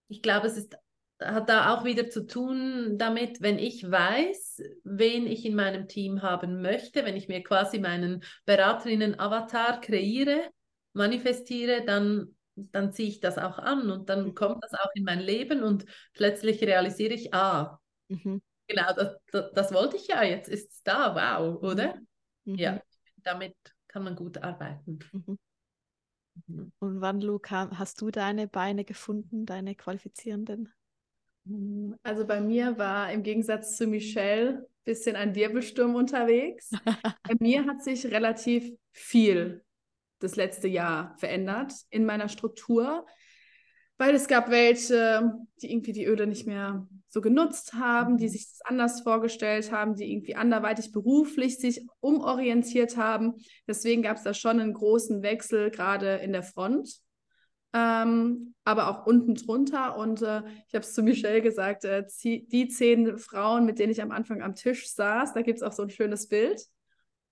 [0.08, 0.76] ich glaube, es ist,
[1.22, 6.22] hat da auch wieder zu tun damit, wenn ich weiß, wen ich in meinem Team
[6.22, 10.50] haben möchte, wenn ich mir quasi meinen Beraterinnen-Avatar kreiere,
[10.94, 12.36] manifestiere, dann,
[12.72, 14.36] dann ziehe ich das auch an und dann mhm.
[14.36, 18.42] kommt das auch in mein Leben und plötzlich realisiere ich, ah, mhm.
[18.68, 21.96] genau, das, das, das, wollte ich ja, jetzt ist es da, wow, oder?
[22.46, 22.56] Mhm.
[22.56, 22.82] Ja,
[23.18, 23.56] damit
[23.88, 25.00] kann man gut arbeiten.
[25.12, 25.38] Mhm.
[26.48, 26.72] Mhm.
[26.80, 30.72] Und wann, Luca, hast du deine Beine gefunden, deine qualifizierenden?
[32.04, 36.70] Also bei mir war im Gegensatz zu Michelle ein bisschen ein Wirbelsturm unterwegs.
[37.24, 39.64] bei mir hat sich relativ viel
[40.20, 43.06] das letzte Jahr verändert in meiner Struktur
[44.00, 48.30] weil es gab welche, die irgendwie die Öle nicht mehr so genutzt haben, die mhm.
[48.30, 53.36] sich das anders vorgestellt haben, die irgendwie anderweitig beruflich sich umorientiert haben.
[53.68, 57.02] Deswegen gab es da schon einen großen Wechsel, gerade in der Front,
[57.74, 59.98] ähm, aber auch unten drunter.
[59.98, 64.02] Und äh, ich habe es zu Michelle gesagt, äh, die zehn Frauen, mit denen ich
[64.02, 66.70] am Anfang am Tisch saß, da gibt es auch so ein schönes Bild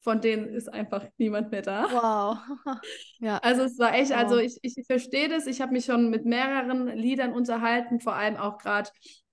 [0.07, 1.83] von denen ist einfach niemand mehr da.
[1.91, 2.37] Wow.
[3.19, 3.39] ja.
[3.39, 5.47] Also es war echt, also ich, ich verstehe das.
[5.47, 8.89] Ich habe mich schon mit mehreren Liedern unterhalten, vor allem auch gerade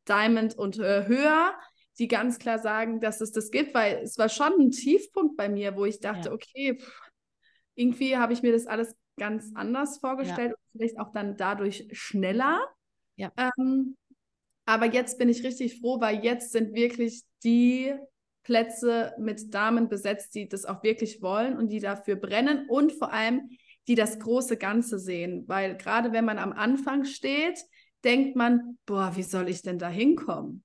[0.08, 1.54] Diamond und äh, Höher,
[2.00, 5.48] die ganz klar sagen, dass es das gibt, weil es war schon ein Tiefpunkt bei
[5.48, 6.34] mir, wo ich dachte, ja.
[6.34, 7.02] okay, pff,
[7.76, 10.56] irgendwie habe ich mir das alles ganz anders vorgestellt ja.
[10.56, 12.58] und vielleicht auch dann dadurch schneller.
[13.14, 13.30] Ja.
[13.36, 13.96] Ähm,
[14.66, 17.94] aber jetzt bin ich richtig froh, weil jetzt sind wirklich die
[18.44, 23.12] Plätze mit Damen besetzt, die das auch wirklich wollen und die dafür brennen und vor
[23.12, 23.50] allem,
[23.88, 25.44] die das große Ganze sehen.
[25.48, 27.58] Weil gerade wenn man am Anfang steht,
[28.04, 30.62] denkt man, boah, wie soll ich denn da hinkommen?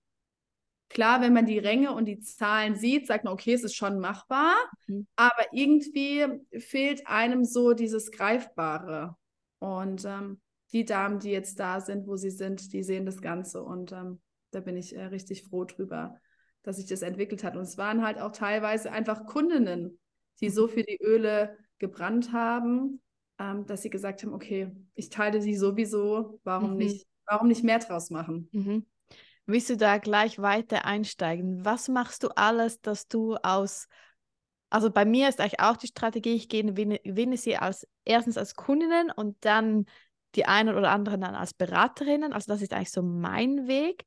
[0.89, 3.99] Klar, wenn man die Ränge und die Zahlen sieht, sagt man, okay, es ist schon
[3.99, 4.55] machbar,
[4.87, 5.07] mhm.
[5.15, 6.25] aber irgendwie
[6.57, 9.15] fehlt einem so dieses Greifbare.
[9.59, 10.41] Und ähm,
[10.73, 14.19] die Damen, die jetzt da sind, wo sie sind, die sehen das Ganze und ähm,
[14.51, 16.19] da bin ich äh, richtig froh drüber
[16.63, 17.55] dass sich das entwickelt hat.
[17.55, 19.99] Und es waren halt auch teilweise einfach Kundinnen,
[20.41, 23.01] die so für die Öle gebrannt haben,
[23.39, 26.77] ähm, dass sie gesagt haben, okay, ich teile sie sowieso, warum, mhm.
[26.77, 28.49] nicht, warum nicht mehr draus machen?
[28.51, 28.85] Mhm.
[29.45, 31.65] Willst du da gleich weiter einsteigen?
[31.65, 33.87] Was machst du alles, dass du aus,
[34.69, 39.09] also bei mir ist eigentlich auch die Strategie, ich gewinne sie als erstens als Kundinnen
[39.09, 39.85] und dann
[40.35, 42.33] die einen oder anderen dann als Beraterinnen.
[42.33, 44.03] Also das ist eigentlich so mein Weg.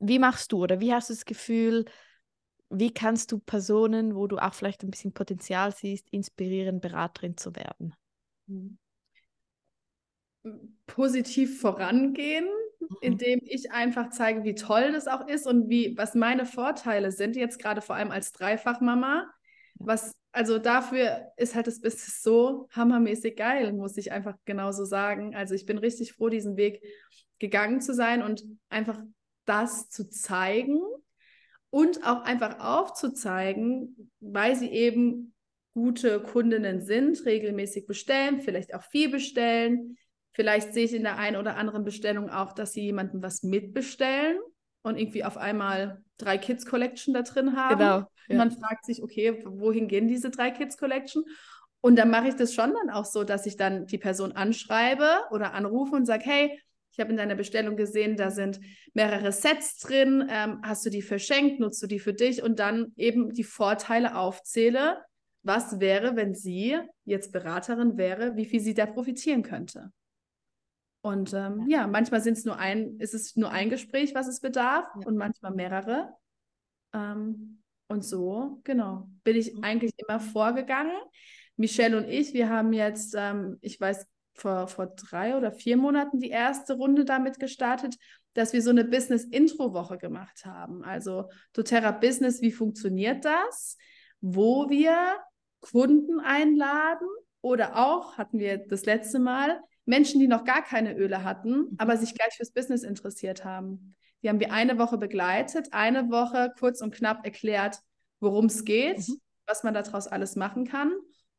[0.00, 1.84] Wie machst du oder wie hast du das Gefühl,
[2.70, 7.54] wie kannst du Personen, wo du auch vielleicht ein bisschen Potenzial siehst, inspirieren, Beraterin zu
[7.54, 7.94] werden?
[8.46, 8.78] Mhm.
[10.86, 12.48] Positiv vorangehen,
[12.80, 12.96] mhm.
[13.00, 17.36] indem ich einfach zeige, wie toll das auch ist und wie, was meine Vorteile sind,
[17.36, 19.30] jetzt gerade vor allem als Dreifachmama,
[19.74, 25.34] was also dafür ist halt das Business so hammermäßig geil, muss ich einfach genauso sagen.
[25.34, 26.82] Also ich bin richtig froh, diesen Weg
[27.38, 28.98] gegangen zu sein und einfach
[29.44, 30.80] das zu zeigen
[31.70, 35.34] und auch einfach aufzuzeigen, weil sie eben
[35.74, 39.96] gute Kundinnen sind, regelmäßig bestellen, vielleicht auch viel bestellen.
[40.32, 44.38] Vielleicht sehe ich in der einen oder anderen Bestellung auch, dass sie jemanden was mitbestellen
[44.82, 47.78] und irgendwie auf einmal drei Kids Collection da drin haben.
[47.78, 47.98] Genau.
[47.98, 48.06] Ja.
[48.28, 51.24] Und man fragt sich, okay, wohin gehen diese drei Kids Collection?
[51.80, 55.08] Und dann mache ich das schon dann auch so, dass ich dann die Person anschreibe
[55.30, 56.60] oder anrufe und sage, hey,
[56.92, 58.60] ich habe in deiner Bestellung gesehen, da sind
[58.92, 60.28] mehrere Sets drin.
[60.30, 61.58] Ähm, hast du die verschenkt?
[61.58, 62.42] Nutzt du die für dich?
[62.42, 64.98] Und dann eben die Vorteile aufzähle.
[65.42, 69.90] Was wäre, wenn sie jetzt Beraterin wäre, wie viel sie da profitieren könnte?
[71.02, 74.40] Und ähm, ja, manchmal sind es nur ein, ist es nur ein Gespräch, was es
[74.40, 75.06] bedarf, ja.
[75.06, 76.14] und manchmal mehrere.
[76.94, 79.64] Ähm, und so, genau, bin ich mhm.
[79.64, 80.96] eigentlich immer vorgegangen.
[81.56, 86.18] Michelle und ich, wir haben jetzt, ähm, ich weiß, vor, vor drei oder vier Monaten
[86.18, 87.96] die erste Runde damit gestartet,
[88.34, 90.82] dass wir so eine Business-Intro-Woche gemacht haben.
[90.84, 93.76] Also doTERRA Business, wie funktioniert das?
[94.20, 95.18] Wo wir
[95.60, 97.06] Kunden einladen
[97.40, 101.74] oder auch, hatten wir das letzte Mal, Menschen, die noch gar keine Öle hatten, mhm.
[101.78, 103.94] aber sich gleich fürs Business interessiert haben.
[104.22, 107.78] Die haben wir eine Woche begleitet, eine Woche kurz und knapp erklärt,
[108.20, 109.20] worum es geht, mhm.
[109.46, 110.92] was man daraus alles machen kann.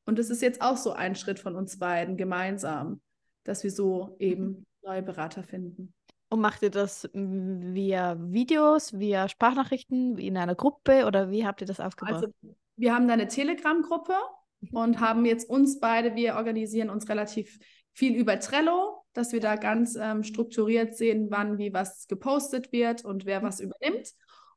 [0.05, 3.01] Und es ist jetzt auch so ein Schritt von uns beiden gemeinsam,
[3.45, 4.65] dass wir so eben mhm.
[4.81, 5.93] neue Berater finden.
[6.29, 11.67] Und macht ihr das via Videos, via Sprachnachrichten, in einer Gruppe oder wie habt ihr
[11.67, 12.15] das aufgebaut?
[12.15, 12.27] Also
[12.75, 14.15] wir haben da eine Telegram-Gruppe
[14.61, 14.69] mhm.
[14.71, 17.59] und haben jetzt uns beide, wir organisieren uns relativ
[17.93, 23.05] viel über Trello, dass wir da ganz ähm, strukturiert sehen, wann wie was gepostet wird
[23.05, 23.45] und wer mhm.
[23.45, 24.09] was übernimmt.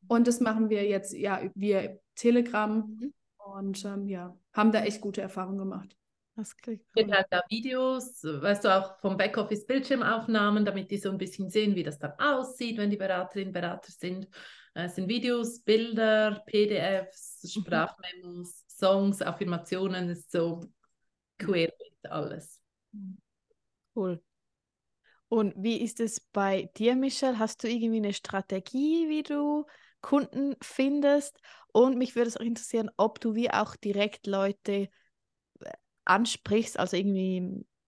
[0.08, 3.14] Und das machen wir jetzt ja via Telegram mhm.
[3.54, 5.96] und ähm, ja, haben da echt gute Erfahrungen gemacht.
[6.36, 7.10] Das klingt cool.
[7.10, 11.74] halt da Videos, weißt du, auch vom Backoffice Bildschirmaufnahmen, damit die so ein bisschen sehen,
[11.74, 14.26] wie das dann aussieht, wenn die Beraterinnen Berater sind.
[14.74, 17.48] Äh, es sind Videos, Bilder, PDFs, mhm.
[17.48, 20.60] Sprachmemos, Songs, Affirmationen, ist so
[21.38, 21.72] quer
[22.02, 22.60] alles.
[23.96, 24.22] Cool.
[25.28, 27.38] Und wie ist es bei dir, Michelle?
[27.38, 29.66] Hast du irgendwie eine Strategie, wie du
[30.00, 31.40] Kunden findest?
[31.72, 34.88] Und mich würde es auch interessieren, ob du wie auch direkt Leute
[36.04, 37.38] ansprichst, also irgendwie,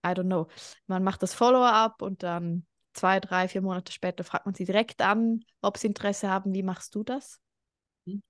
[0.05, 0.47] I don't know,
[0.87, 5.01] man macht das Follow-up und dann zwei, drei, vier Monate später fragt man sie direkt
[5.01, 6.53] an, ob sie Interesse haben.
[6.53, 7.39] Wie machst du das?
[8.05, 8.21] Mhm.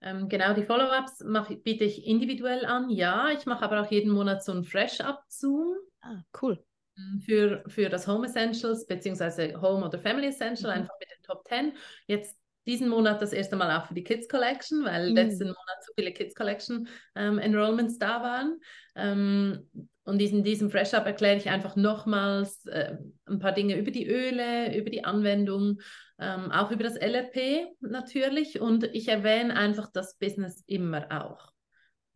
[0.00, 1.24] Ähm, genau, die Follow-ups
[1.62, 3.30] biete ich individuell an, ja.
[3.30, 5.76] Ich mache aber auch jeden Monat so ein Fresh-Up-Zoom.
[6.00, 6.64] Ah, cool.
[6.96, 10.82] Mhm, für, für das Home Essentials beziehungsweise Home oder Family Essential, mhm.
[10.82, 11.72] einfach mit den Top 10.
[12.06, 15.14] Jetzt diesen Monat das erste Mal auch für die Kids Collection, weil mhm.
[15.14, 18.60] letzten Monat so viele Kids Collection ähm, Enrollments da waren.
[18.96, 19.70] Ähm,
[20.04, 24.08] und in diesem Fresh Up erkläre ich einfach nochmals äh, ein paar Dinge über die
[24.08, 25.80] Öle, über die Anwendung,
[26.18, 28.60] ähm, auch über das LRP natürlich.
[28.60, 31.55] Und ich erwähne einfach das Business immer auch.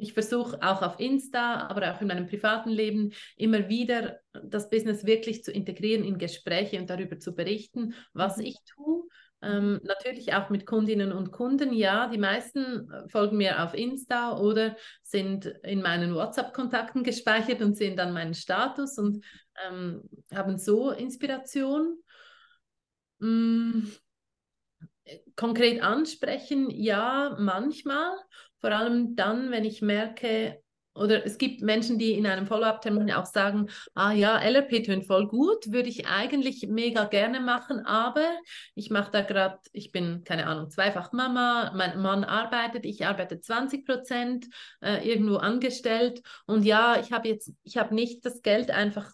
[0.00, 5.04] Ich versuche auch auf Insta, aber auch in meinem privaten Leben immer wieder das Business
[5.04, 8.44] wirklich zu integrieren in Gespräche und darüber zu berichten, was mhm.
[8.44, 9.04] ich tue
[9.42, 11.72] ähm, natürlich auch mit Kundinnen und Kunden.
[11.72, 17.76] Ja, die meisten äh, folgen mir auf Insta oder sind in meinen WhatsApp-Kontakten gespeichert und
[17.76, 19.24] sehen dann meinen Status und
[19.66, 20.02] ähm,
[20.34, 21.98] haben so Inspiration.
[23.20, 23.90] Hm,
[25.36, 28.12] konkret ansprechen, ja, manchmal.
[28.60, 30.60] Vor allem dann, wenn ich merke,
[30.94, 35.28] oder es gibt Menschen, die in einem Follow-up-Termin auch sagen, ah ja, LRP tönt voll
[35.28, 38.26] gut, würde ich eigentlich mega gerne machen, aber
[38.74, 43.40] ich mache da gerade, ich bin, keine Ahnung, zweifach Mama, mein Mann arbeitet, ich arbeite
[43.40, 44.46] 20 Prozent
[44.80, 46.22] äh, irgendwo angestellt.
[46.46, 49.12] Und ja, ich habe jetzt, ich habe nicht das Geld einfach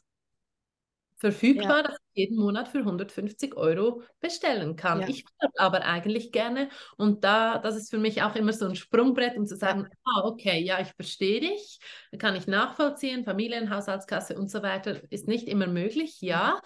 [1.16, 1.82] verfügbar, ja.
[1.82, 5.00] dass ich jeden Monat für 150 Euro bestellen kann.
[5.00, 5.08] Ja.
[5.08, 8.76] Ich würde aber eigentlich gerne und da, das ist für mich auch immer so ein
[8.76, 11.78] Sprungbrett, um zu sagen, ah, okay, ja, ich verstehe dich,
[12.18, 16.60] kann ich nachvollziehen, Familienhaushaltskasse und so weiter ist nicht immer möglich, ja,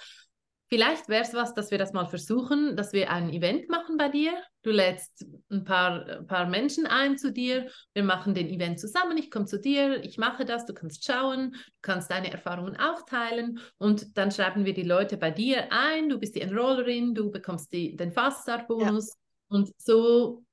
[0.73, 4.09] Vielleicht wäre es was, dass wir das mal versuchen, dass wir ein Event machen bei
[4.09, 4.33] dir.
[4.63, 7.69] Du lädst ein paar, ein paar Menschen ein zu dir.
[7.93, 9.19] Wir machen den Event zusammen.
[9.19, 13.05] Ich komme zu dir, ich mache das, du kannst schauen, du kannst deine Erfahrungen auch
[13.05, 16.09] teilen und dann schreiben wir die Leute bei dir ein.
[16.09, 19.57] Du bist die Enrollerin, du bekommst die, den Fast-Start-Bonus ja.
[19.57, 20.45] und so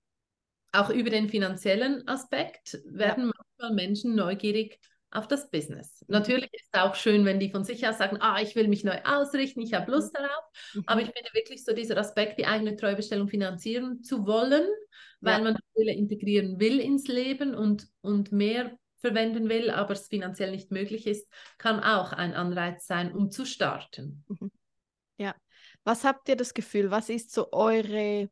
[0.71, 3.33] auch über den finanziellen Aspekt werden ja.
[3.59, 4.79] manchmal Menschen neugierig
[5.11, 6.03] auf das Business.
[6.07, 8.83] Natürlich ist es auch schön, wenn die von sich aus sagen, ah, ich will mich
[8.83, 10.17] neu ausrichten, ich habe Lust mhm.
[10.17, 10.43] darauf.
[10.73, 10.83] Mhm.
[10.85, 14.67] Aber ich finde wirklich so dieser Aspekt, die eigene Treubestellung finanzieren zu wollen,
[15.21, 15.43] weil ja.
[15.43, 20.71] man Öle integrieren will ins Leben und, und mehr verwenden will, aber es finanziell nicht
[20.71, 24.25] möglich ist, kann auch ein Anreiz sein, um zu starten.
[24.27, 24.51] Mhm.
[25.17, 25.35] Ja.
[25.83, 26.91] Was habt ihr das Gefühl?
[26.91, 28.29] Was ist so eure,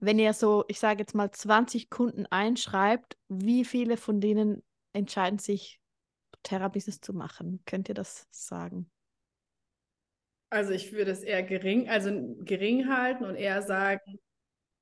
[0.00, 5.38] wenn ihr so, ich sage jetzt mal 20 Kunden einschreibt, wie viele von denen entscheiden
[5.38, 5.79] sich
[6.42, 7.62] Terra-Business zu machen?
[7.66, 8.90] Könnt ihr das sagen?
[10.50, 14.18] Also ich würde es eher gering, also gering halten und eher sagen,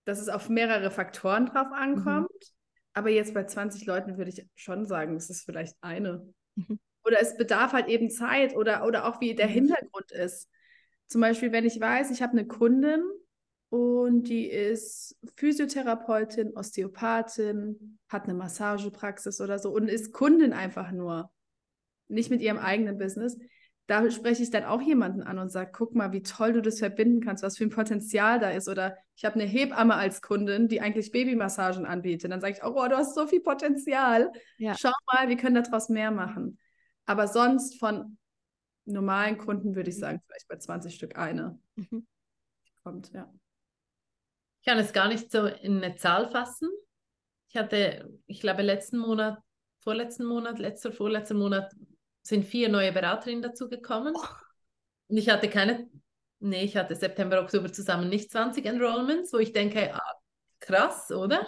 [0.04, 2.30] dass es auf mehrere Faktoren drauf ankommt.
[2.30, 2.54] Mhm.
[2.94, 6.32] Aber jetzt bei 20 Leuten würde ich schon sagen, es ist vielleicht eine.
[6.56, 6.80] Mhm.
[7.04, 9.52] Oder es bedarf halt eben Zeit oder, oder auch wie der mhm.
[9.52, 10.48] Hintergrund ist.
[11.06, 13.02] Zum Beispiel, wenn ich weiß, ich habe eine Kundin
[13.70, 21.30] und die ist Physiotherapeutin, Osteopathin, hat eine Massagepraxis oder so und ist Kundin einfach nur
[22.08, 23.38] nicht mit ihrem eigenen Business,
[23.88, 26.78] da spreche ich dann auch jemanden an und sage, guck mal, wie toll du das
[26.78, 28.68] verbinden kannst, was für ein Potenzial da ist.
[28.68, 32.30] Oder ich habe eine Hebamme als Kundin, die eigentlich Babymassagen anbietet.
[32.30, 34.30] Dann sage ich, oh, du hast so viel Potenzial.
[34.58, 34.74] Ja.
[34.78, 36.58] Schau mal, wir können daraus mehr machen.
[37.06, 38.18] Aber sonst von
[38.84, 40.00] normalen Kunden würde ich mhm.
[40.00, 41.58] sagen, vielleicht bei 20 Stück eine.
[41.76, 42.06] Mhm.
[42.82, 43.32] Kommt, ja.
[44.60, 46.68] Ich kann es gar nicht so in eine Zahl fassen.
[47.48, 49.38] Ich hatte, ich glaube, letzten Monat,
[49.78, 51.72] vorletzten Monat, letzter, vorletzter Monat
[52.28, 54.14] sind vier neue Beraterinnen dazugekommen.
[54.16, 54.24] Oh.
[55.08, 55.88] Und ich hatte keine,
[56.40, 60.12] nee, ich hatte September, Oktober zusammen nicht 20 Enrollments, wo ich denke, ah,
[60.60, 61.46] krass, oder?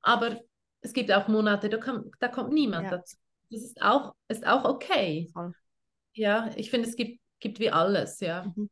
[0.00, 0.40] Aber
[0.80, 2.90] es gibt auch Monate, da, kann, da kommt niemand ja.
[2.90, 3.16] dazu.
[3.50, 5.30] Das ist auch, ist auch okay.
[5.32, 5.52] Voll.
[6.12, 8.44] Ja, ich finde, es gibt, gibt wie alles, ja.
[8.56, 8.68] Mhm.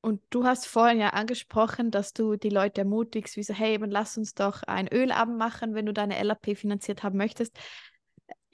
[0.00, 4.16] Und du hast vorhin ja angesprochen, dass du die Leute ermutigst, wie so, hey, lass
[4.16, 7.58] uns doch ein Ölabend machen, wenn du deine LAP finanziert haben möchtest.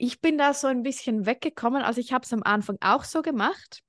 [0.05, 1.81] Ich bin da so ein bisschen weggekommen.
[1.81, 3.79] Also ich habe es am Anfang auch so gemacht.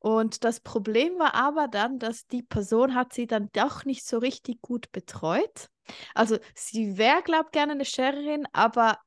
[0.00, 4.18] Und das Problem war aber dann, dass die Person hat sie dann doch nicht so
[4.18, 5.70] richtig gut betreut.
[6.14, 8.98] Also sie wäre, glaube ich, gerne eine Sharerin, aber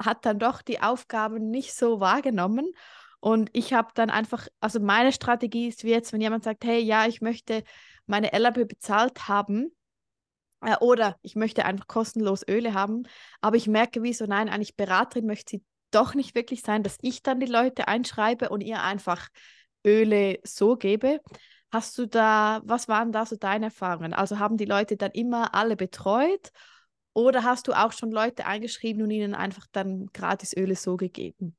[0.00, 2.72] hat dann doch die Aufgaben nicht so wahrgenommen.
[3.18, 6.78] Und ich habe dann einfach, also meine Strategie ist wie jetzt, wenn jemand sagt, hey,
[6.78, 7.64] ja, ich möchte
[8.06, 9.74] meine LAB bezahlt haben
[10.60, 13.08] äh, oder ich möchte einfach kostenlos Öle haben,
[13.40, 16.98] aber ich merke, wie so, nein, eigentlich Beraterin möchte sie doch nicht wirklich sein, dass
[17.00, 19.28] ich dann die Leute einschreibe und ihr einfach
[19.86, 21.20] Öle so gebe.
[21.72, 24.12] Hast du da, was waren da so deine Erfahrungen?
[24.12, 26.50] Also haben die Leute dann immer alle betreut
[27.12, 31.56] oder hast du auch schon Leute eingeschrieben und ihnen einfach dann gratis Öle so gegeben?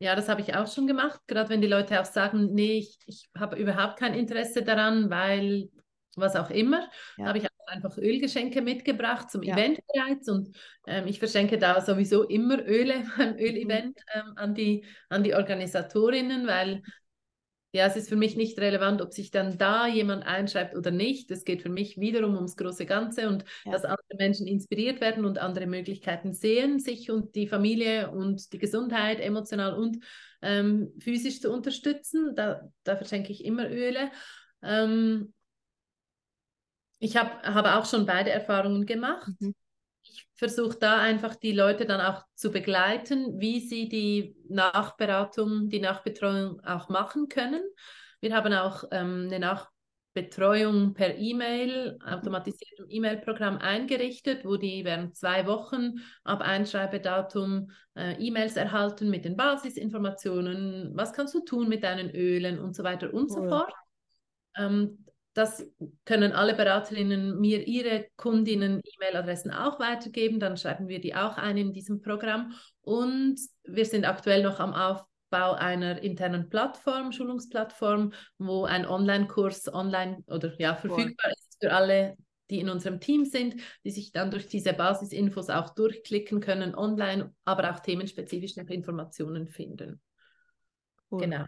[0.00, 2.98] Ja, das habe ich auch schon gemacht, gerade wenn die Leute auch sagen, nee, ich,
[3.06, 5.70] ich habe überhaupt kein Interesse daran, weil
[6.14, 7.26] was auch immer, ja.
[7.26, 9.54] habe ich einfach Ölgeschenke mitgebracht zum ja.
[9.54, 13.38] Event bereits und ähm, ich verschenke da sowieso immer Öle beim mhm.
[13.38, 16.82] Ölevent ähm, an, die, an die Organisatorinnen, weil
[17.72, 21.30] ja, es ist für mich nicht relevant, ob sich dann da jemand einschreibt oder nicht.
[21.30, 23.72] Es geht für mich wiederum ums große Ganze und ja.
[23.72, 28.58] dass andere Menschen inspiriert werden und andere Möglichkeiten sehen, sich und die Familie und die
[28.58, 29.98] Gesundheit emotional und
[30.40, 32.34] ähm, physisch zu unterstützen.
[32.34, 34.10] Da, da verschenke ich immer Öle.
[34.62, 35.34] Ähm,
[36.98, 39.28] ich habe hab auch schon beide Erfahrungen gemacht.
[39.40, 39.54] Mhm
[40.08, 45.80] ich versuche da einfach die Leute dann auch zu begleiten, wie sie die Nachberatung, die
[45.80, 47.62] Nachbetreuung auch machen können.
[48.20, 55.46] Wir haben auch ähm, eine Nachbetreuung per E-Mail, automatisiertem E-Mail-Programm eingerichtet, wo die während zwei
[55.46, 62.10] Wochen ab Einschreibedatum äh, E-Mails erhalten mit den Basisinformationen, was kannst du tun mit deinen
[62.10, 63.42] Ölen und so weiter und cool.
[63.42, 63.72] so fort.
[64.56, 65.04] Ähm,
[65.38, 65.64] das
[66.04, 70.40] können alle Beraterinnen mir ihre Kundinnen-E-Mail-Adressen auch weitergeben.
[70.40, 72.54] Dann schreiben wir die auch ein in diesem Programm.
[72.80, 80.24] Und wir sind aktuell noch am Aufbau einer internen Plattform, Schulungsplattform, wo ein Online-Kurs online
[80.26, 82.16] oder ja verfügbar ist für alle,
[82.50, 87.32] die in unserem Team sind, die sich dann durch diese Basisinfos auch durchklicken können online,
[87.44, 90.00] aber auch themenspezifisch nach Informationen finden.
[91.12, 91.20] Cool.
[91.20, 91.44] Genau.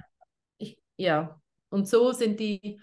[0.59, 2.79] Ich, ja, und so sind die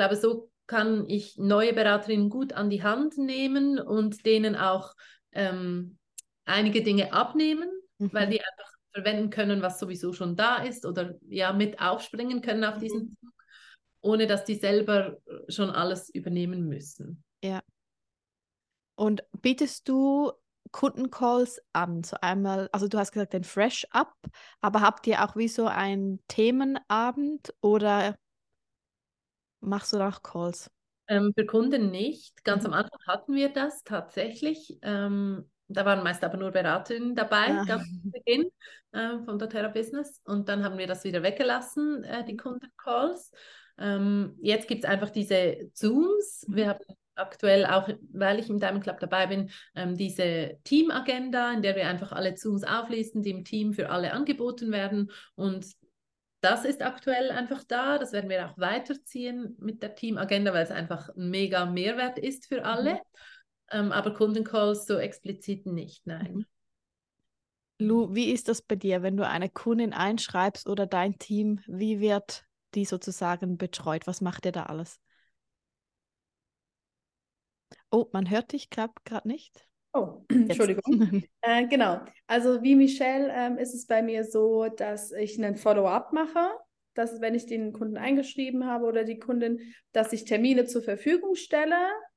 [0.00, 4.94] glaube, so kann ich neue Beraterinnen gut an die Hand nehmen und denen auch
[5.32, 5.98] ähm,
[6.46, 8.10] einige Dinge abnehmen, mhm.
[8.12, 12.64] weil die einfach verwenden können, was sowieso schon da ist oder ja mit aufspringen können
[12.64, 13.16] auf diesen mhm.
[13.20, 13.34] Zug,
[14.00, 17.22] ohne dass die selber schon alles übernehmen müssen.
[17.44, 17.60] Ja.
[18.96, 20.32] Und bietest du
[20.72, 22.04] Kundencalls an?
[22.04, 24.14] So einmal, also du hast gesagt, den Fresh Up,
[24.62, 28.16] aber habt ihr auch wie so einen Themenabend oder
[29.60, 30.70] Machst du da auch Calls?
[31.08, 32.44] Ähm, für Kunden nicht.
[32.44, 32.72] Ganz mhm.
[32.72, 34.78] am Anfang hatten wir das tatsächlich.
[34.82, 37.64] Ähm, da waren meist aber nur Beraterinnen dabei, ja.
[37.64, 38.50] ganz zu Beginn
[38.92, 40.20] äh, von doTERRA Business.
[40.24, 42.38] Und dann haben wir das wieder weggelassen, äh, die mhm.
[42.38, 43.32] Kundencalls.
[43.78, 46.44] Ähm, jetzt gibt es einfach diese Zooms.
[46.48, 51.62] Wir haben aktuell auch, weil ich im Diamond Club dabei bin, ähm, diese Teamagenda, in
[51.62, 55.10] der wir einfach alle Zooms auflisten, die im Team für alle angeboten werden.
[55.34, 55.66] Und
[56.40, 57.98] das ist aktuell einfach da.
[57.98, 62.46] Das werden wir auch weiterziehen mit der Teamagenda, weil es einfach ein mega Mehrwert ist
[62.46, 62.94] für alle.
[62.94, 63.00] Mhm.
[63.72, 66.34] Ähm, aber Kundencalls so explizit nicht, nein.
[66.34, 66.46] Mhm.
[67.78, 71.60] Lu, wie ist das bei dir, wenn du eine Kundin einschreibst oder dein Team?
[71.66, 74.06] Wie wird die sozusagen betreut?
[74.06, 75.00] Was macht ihr da alles?
[77.90, 79.66] Oh, man hört dich gerade nicht.
[79.92, 81.22] Oh, Entschuldigung.
[81.40, 82.00] äh, genau.
[82.26, 86.50] Also wie Michelle ähm, ist es bei mir so, dass ich einen Follow-up mache.
[86.94, 89.60] Dass wenn ich den Kunden eingeschrieben habe oder die Kundin,
[89.92, 91.76] dass ich Termine zur Verfügung stelle,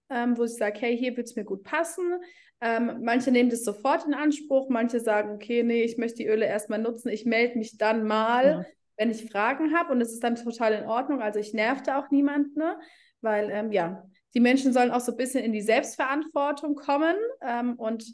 [0.09, 2.15] ähm, wo ich sage, hey, hier wird es mir gut passen.
[2.59, 6.45] Ähm, manche nehmen das sofort in Anspruch, manche sagen, okay, nee, ich möchte die Öle
[6.45, 8.65] erstmal nutzen, ich melde mich dann mal, ja.
[8.97, 11.21] wenn ich Fragen habe und es ist dann total in Ordnung.
[11.21, 12.79] Also ich nervte auch niemanden, ne?
[13.21, 17.75] weil ähm, ja, die Menschen sollen auch so ein bisschen in die Selbstverantwortung kommen ähm,
[17.75, 18.05] und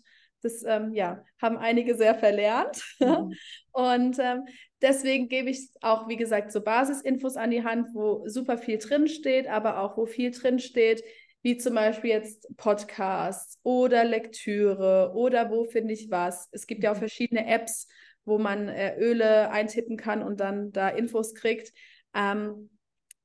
[0.42, 2.84] das ähm, ja, haben einige sehr verlernt.
[3.00, 3.34] Mhm.
[3.72, 4.46] und ähm,
[4.82, 9.48] deswegen gebe ich auch, wie gesagt, so Basisinfos an die Hand, wo super viel drinsteht,
[9.48, 11.04] aber auch wo viel drinsteht,
[11.42, 16.50] wie zum Beispiel jetzt Podcasts oder Lektüre oder wo finde ich was.
[16.52, 17.00] Es gibt ja auch mhm.
[17.00, 17.88] verschiedene Apps,
[18.26, 21.74] wo man äh, Öle eintippen kann und dann da Infos kriegt.
[22.14, 22.70] Ähm,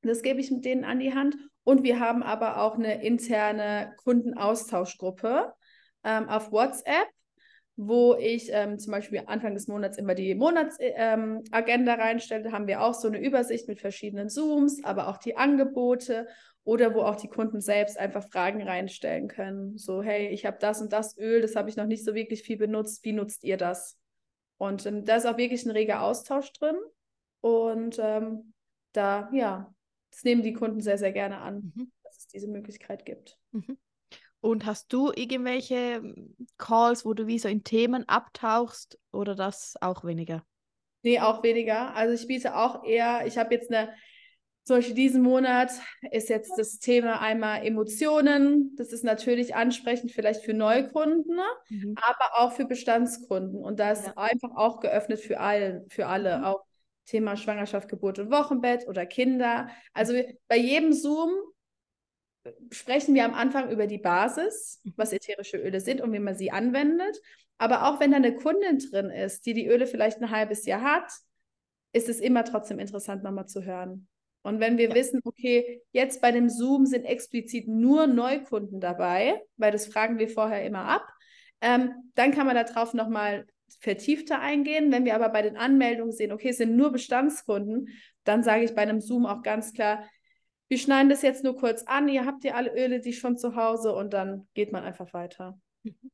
[0.01, 1.35] das gebe ich mit denen an die Hand.
[1.65, 5.51] Und wir haben aber auch eine interne Kundenaustauschgruppe
[6.03, 7.07] ähm, auf WhatsApp,
[7.75, 12.43] wo ich ähm, zum Beispiel Anfang des Monats immer die Monatsagenda ähm, reinstelle.
[12.43, 16.27] Da haben wir auch so eine Übersicht mit verschiedenen Zooms, aber auch die Angebote
[16.63, 19.77] oder wo auch die Kunden selbst einfach Fragen reinstellen können.
[19.77, 22.43] So, hey, ich habe das und das Öl, das habe ich noch nicht so wirklich
[22.43, 23.03] viel benutzt.
[23.03, 23.97] Wie nutzt ihr das?
[24.57, 26.75] Und ähm, da ist auch wirklich ein reger Austausch drin.
[27.41, 28.53] Und ähm,
[28.93, 29.74] da, ja,
[30.15, 31.91] das nehmen die Kunden sehr, sehr gerne an, mhm.
[32.03, 33.37] dass es diese Möglichkeit gibt.
[33.51, 33.77] Mhm.
[34.39, 39.75] Und hast du irgendwelche ähm, Calls, wo du wie so in Themen abtauchst oder das
[39.81, 40.45] auch weniger?
[41.01, 41.93] Nee, auch weniger.
[41.95, 43.93] Also ich biete auch eher, ich habe jetzt eine,
[44.63, 45.71] zum Beispiel diesen Monat
[46.11, 48.73] ist jetzt das Thema einmal Emotionen.
[48.77, 51.43] Das ist natürlich ansprechend vielleicht für Neukunden, ne?
[51.69, 51.95] mhm.
[51.97, 53.61] aber auch für Bestandskunden.
[53.61, 54.13] Und da ist ja.
[54.15, 56.43] einfach auch geöffnet für, allen, für alle, mhm.
[56.45, 56.63] auch
[57.05, 59.69] Thema Schwangerschaft, Geburt und Wochenbett oder Kinder.
[59.93, 60.13] Also
[60.47, 61.31] bei jedem Zoom
[62.71, 64.93] sprechen wir am Anfang über die Basis, mhm.
[64.95, 67.19] was ätherische Öle sind und wie man sie anwendet.
[67.57, 70.81] Aber auch wenn da eine Kundin drin ist, die die Öle vielleicht ein halbes Jahr
[70.81, 71.11] hat,
[71.93, 74.07] ist es immer trotzdem interessant, nochmal zu hören.
[74.41, 74.95] Und wenn wir ja.
[74.95, 80.29] wissen, okay, jetzt bei dem Zoom sind explizit nur Neukunden dabei, weil das fragen wir
[80.29, 81.07] vorher immer ab,
[81.61, 83.47] ähm, dann kann man darauf nochmal
[83.79, 84.91] vertiefter eingehen.
[84.91, 87.89] Wenn wir aber bei den Anmeldungen sehen, okay, es sind nur Bestandskunden,
[88.23, 90.03] dann sage ich bei einem Zoom auch ganz klar,
[90.67, 93.55] wir schneiden das jetzt nur kurz an, ihr habt ja alle Öle, die schon zu
[93.55, 95.59] Hause und dann geht man einfach weiter.
[95.83, 96.11] Mhm.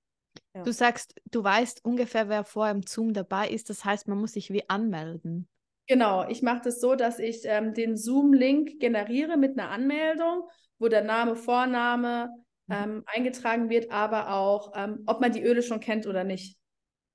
[0.54, 0.64] Ja.
[0.64, 4.34] Du sagst, du weißt ungefähr, wer vor im Zoom dabei ist, das heißt, man muss
[4.34, 5.48] sich wie anmelden.
[5.88, 10.44] Genau, ich mache das so, dass ich ähm, den Zoom-Link generiere mit einer Anmeldung,
[10.78, 12.30] wo der Name, Vorname
[12.68, 12.76] mhm.
[12.76, 16.58] ähm, eingetragen wird, aber auch, ähm, ob man die Öle schon kennt oder nicht.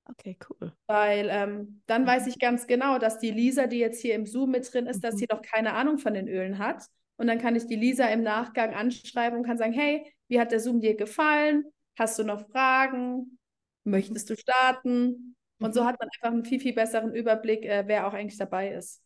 [0.09, 0.73] Okay, cool.
[0.87, 2.07] Weil ähm, dann mhm.
[2.07, 4.97] weiß ich ganz genau, dass die Lisa, die jetzt hier im Zoom mit drin ist,
[4.97, 5.01] mhm.
[5.01, 6.85] dass sie noch keine Ahnung von den Ölen hat.
[7.17, 10.51] Und dann kann ich die Lisa im Nachgang anschreiben und kann sagen, hey, wie hat
[10.51, 11.65] der Zoom dir gefallen?
[11.97, 13.39] Hast du noch Fragen?
[13.83, 15.35] Möchtest du starten?
[15.59, 15.87] Und so mhm.
[15.87, 19.01] hat man einfach einen viel, viel besseren Überblick, äh, wer auch eigentlich dabei ist.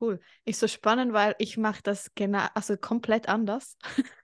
[0.00, 0.20] Cool.
[0.44, 3.76] Ist so spannend, weil ich mache das genau, also komplett anders.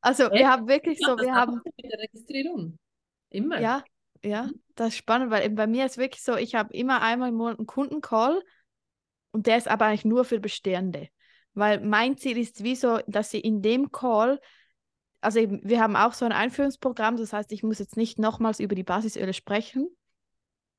[0.00, 2.78] also wir haben wirklich so, wir haben mit der Registrierung.
[3.30, 3.60] Immer.
[3.60, 3.84] Ja,
[4.22, 7.30] ja, das ist spannend, weil eben bei mir ist wirklich so, ich habe immer einmal
[7.30, 8.42] im Monat einen Kundencall
[9.30, 11.08] und der ist aber eigentlich nur für Bestehende.
[11.54, 14.40] Weil mein Ziel ist wie so, dass sie in dem Call,
[15.20, 18.60] also eben, wir haben auch so ein Einführungsprogramm, das heißt, ich muss jetzt nicht nochmals
[18.60, 19.88] über die Basisöle sprechen,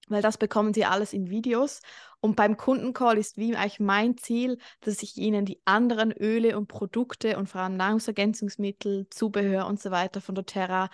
[0.07, 1.81] weil das bekommen sie alles in Videos.
[2.19, 6.67] Und beim Kundencall ist wie eigentlich mein Ziel, dass ich ihnen die anderen Öle und
[6.67, 10.89] Produkte und vor allem Nahrungsergänzungsmittel, Zubehör und so weiter von doTERRA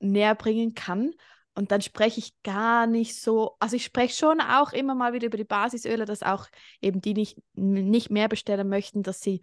[0.00, 1.12] näher bringen kann.
[1.54, 5.26] Und dann spreche ich gar nicht so, also ich spreche schon auch immer mal wieder
[5.26, 6.46] über die Basisöle, dass auch
[6.80, 9.42] eben die nicht, nicht mehr bestellen möchten, dass sie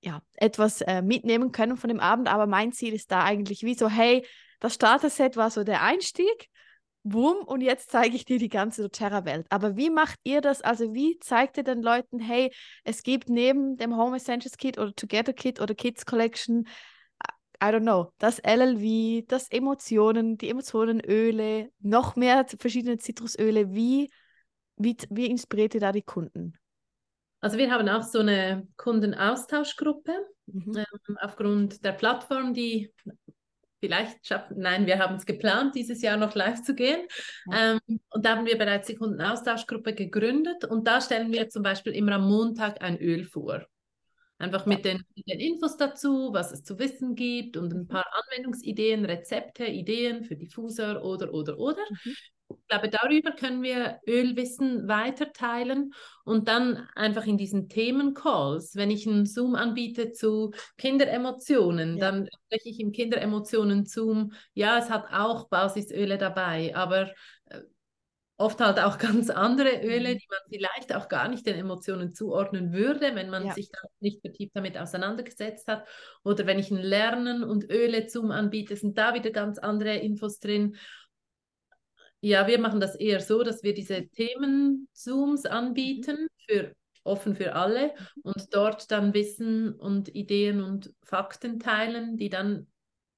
[0.00, 2.28] ja etwas äh, mitnehmen können von dem Abend.
[2.28, 4.26] Aber mein Ziel ist da eigentlich wie so, hey,
[4.60, 6.48] das Starter-Set war so der Einstieg.
[7.04, 9.46] Boom, und jetzt zeige ich dir die ganze doTERRA-Welt.
[9.48, 10.60] Aber wie macht ihr das?
[10.60, 12.52] Also wie zeigt ihr den Leuten, hey,
[12.84, 16.68] es gibt neben dem Home Essentials Kit oder Together Kit oder Kids Collection
[17.60, 23.74] I don't know, das LLV, das Emotionen, die Emotionenöle, noch mehr verschiedene Zitrusöle.
[23.74, 24.10] Wie,
[24.76, 26.56] wie, wie inspiriert ihr da die Kunden?
[27.40, 30.12] Also wir haben auch so eine Kundenaustauschgruppe
[30.46, 30.76] mhm.
[30.76, 32.92] ähm, aufgrund der Plattform, die
[33.80, 37.06] vielleicht schaffen, nein, wir haben es geplant, dieses Jahr noch live zu gehen.
[37.46, 37.72] Ja.
[37.72, 41.92] Ähm, und da haben wir bereits die Kundenaustauschgruppe gegründet und da stellen wir zum Beispiel
[41.92, 43.66] immer am Montag ein Öl vor.
[44.38, 47.88] Einfach mit, den, mit den Infos dazu, was es zu wissen gibt und ein mhm.
[47.88, 51.82] paar Anwendungsideen, Rezepte, Ideen für Diffuser oder, oder, oder.
[52.04, 52.14] Mhm.
[52.50, 55.92] Ich glaube, darüber können wir Ölwissen weiterteilen
[56.24, 62.10] und dann einfach in diesen Themencalls, wenn ich einen Zoom anbiete zu Kinderemotionen, ja.
[62.10, 67.10] dann spreche ich im Kinderemotionen-Zoom, ja, es hat auch Basisöle dabei, aber
[68.38, 70.18] oft halt auch ganz andere Öle, mhm.
[70.18, 73.52] die man vielleicht auch gar nicht den Emotionen zuordnen würde, wenn man ja.
[73.52, 75.86] sich da nicht vertieft damit auseinandergesetzt hat.
[76.22, 80.38] Oder wenn ich ein Lernen und Öle zum anbiete, sind da wieder ganz andere Infos
[80.38, 80.76] drin.
[82.20, 86.28] Ja, wir machen das eher so, dass wir diese Themen-Zooms anbieten, mhm.
[86.48, 86.72] für,
[87.02, 88.22] offen für alle, mhm.
[88.22, 92.68] und dort dann Wissen und Ideen und Fakten teilen, die dann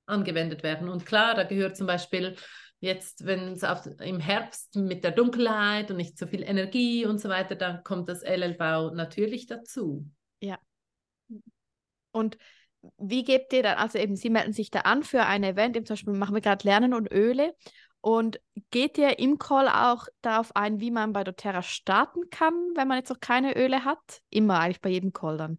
[0.07, 0.89] angewendet werden.
[0.89, 2.37] Und klar, da gehört zum Beispiel
[2.81, 3.63] Jetzt, wenn es
[4.01, 8.09] im Herbst mit der Dunkelheit und nicht so viel Energie und so weiter, dann kommt
[8.09, 10.07] das LLV natürlich dazu.
[10.41, 10.59] Ja.
[12.11, 12.39] Und
[12.97, 15.95] wie gebt ihr dann, also eben, Sie melden sich da an für ein Event, zum
[15.95, 17.55] Beispiel machen wir gerade Lernen und Öle.
[18.01, 22.89] Und geht ihr im Call auch darauf ein, wie man bei doTERRA starten kann, wenn
[22.89, 24.23] man jetzt noch keine Öle hat?
[24.31, 25.59] Immer eigentlich bei jedem Call dann.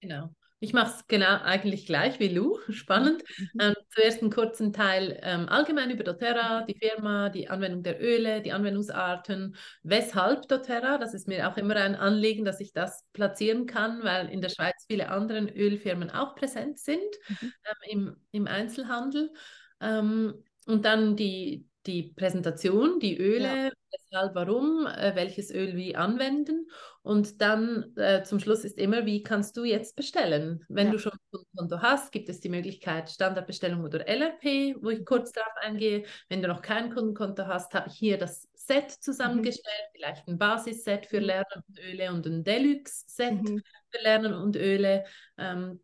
[0.00, 0.34] Genau.
[0.64, 3.22] Ich mache es genau eigentlich gleich wie Lou, spannend.
[3.36, 3.60] Mhm.
[3.60, 8.40] Ähm, zuerst einen kurzen Teil ähm, allgemein über doTERRA, die Firma, die Anwendung der Öle,
[8.40, 13.66] die Anwendungsarten, weshalb doTERRA, das ist mir auch immer ein Anliegen, dass ich das platzieren
[13.66, 16.98] kann, weil in der Schweiz viele andere Ölfirmen auch präsent sind
[17.28, 17.36] mhm.
[17.42, 19.34] ähm, im, im Einzelhandel.
[19.82, 23.70] Ähm, und dann die, die Präsentation, die Öle, ja.
[23.92, 26.68] weshalb, warum, äh, welches Öl wie anwenden.
[27.04, 30.64] Und dann äh, zum Schluss ist immer, wie kannst du jetzt bestellen?
[30.70, 30.92] Wenn ja.
[30.92, 35.30] du schon ein Kundenkonto hast, gibt es die Möglichkeit Standardbestellung oder LRP, wo ich kurz
[35.32, 36.04] darauf eingehe.
[36.30, 39.96] Wenn du noch kein Kundenkonto hast, habe ich hier das Set zusammengestellt, mhm.
[39.96, 41.26] vielleicht ein Basisset für mhm.
[41.26, 43.62] Lernen und Öle und ein Deluxe-Set mhm.
[43.90, 45.04] für Lernen und Öle.
[45.36, 45.82] Ähm,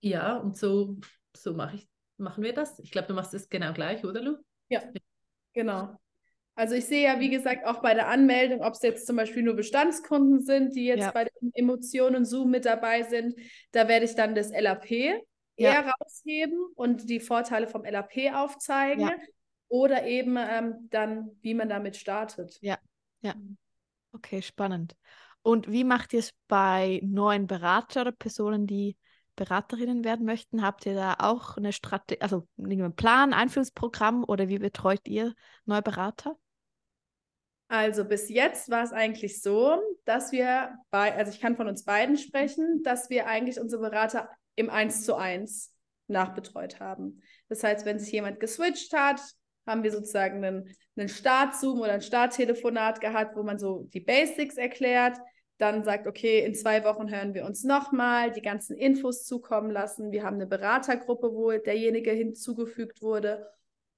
[0.00, 0.96] ja, und so,
[1.36, 2.78] so mache ich, machen wir das.
[2.78, 4.36] Ich glaube, du machst es genau gleich, oder Lu?
[4.68, 4.80] Ja,
[5.52, 5.98] genau.
[6.54, 9.42] Also ich sehe ja, wie gesagt, auch bei der Anmeldung, ob es jetzt zum Beispiel
[9.42, 11.10] nur Bestandskunden sind, die jetzt ja.
[11.10, 13.34] bei den Emotionen Zoom mit dabei sind,
[13.72, 15.20] da werde ich dann das LAP ja.
[15.56, 19.08] eher rausheben und die Vorteile vom LAP aufzeigen.
[19.08, 19.16] Ja.
[19.68, 22.58] Oder eben ähm, dann, wie man damit startet.
[22.60, 22.78] Ja,
[23.20, 23.34] ja.
[24.12, 24.96] Okay, spannend.
[25.42, 28.96] Und wie macht ihr es bei neuen Beratern oder Personen, die
[29.40, 30.62] Beraterinnen werden möchten?
[30.62, 35.34] Habt ihr da auch eine Strategie, also einen Plan, Einführungsprogramm oder wie betreut ihr
[35.64, 36.36] neue Berater?
[37.68, 41.84] Also bis jetzt war es eigentlich so, dass wir bei, also ich kann von uns
[41.84, 45.72] beiden sprechen, dass wir eigentlich unsere Berater im 1 zu 1
[46.06, 47.22] nachbetreut haben.
[47.48, 49.20] Das heißt, wenn sich jemand geswitcht hat,
[49.66, 54.56] haben wir sozusagen einen, einen Start-Zoom oder ein Starttelefonat gehabt, wo man so die Basics
[54.56, 55.16] erklärt
[55.60, 60.10] dann sagt, okay, in zwei Wochen hören wir uns nochmal, die ganzen Infos zukommen lassen.
[60.10, 63.46] Wir haben eine Beratergruppe, wo derjenige hinzugefügt wurde.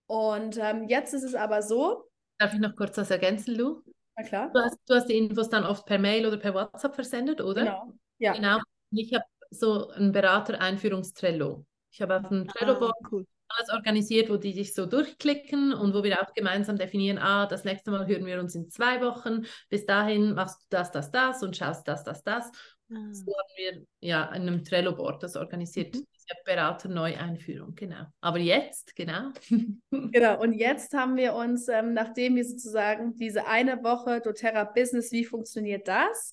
[0.06, 2.08] Und ähm, jetzt ist es aber so.
[2.38, 3.82] Darf ich noch kurz was ergänzen, Lu?
[4.16, 4.50] Na klar.
[4.52, 7.62] Du hast, du hast die Infos dann oft per Mail oder per WhatsApp versendet, oder?
[7.62, 7.92] Genau.
[8.18, 8.32] Ja.
[8.32, 8.58] Genau.
[8.90, 11.64] Ich habe so ein Berater-Einführungstrello.
[11.90, 13.26] Ich habe auf einem ah, Trello-Board ah, cool
[13.56, 17.64] alles organisiert, wo die sich so durchklicken und wo wir auch gemeinsam definieren, ah, das
[17.64, 21.42] nächste Mal hören wir uns in zwei Wochen, bis dahin machst du das, das, das
[21.42, 22.50] und schaust das, das, das.
[22.90, 23.12] Ah.
[23.12, 26.06] So haben wir ja in einem Trello-Board das organisiert, mhm.
[26.44, 28.06] Berater-Neueinführung, genau.
[28.20, 29.30] Aber jetzt, genau.
[29.90, 35.12] genau, und jetzt haben wir uns, ähm, nachdem wir sozusagen diese eine Woche doTERRA Business,
[35.12, 36.32] wie funktioniert das,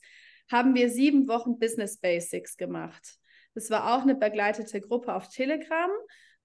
[0.52, 3.20] haben wir sieben Wochen Business Basics gemacht.
[3.54, 5.90] Das war auch eine begleitete Gruppe auf Telegram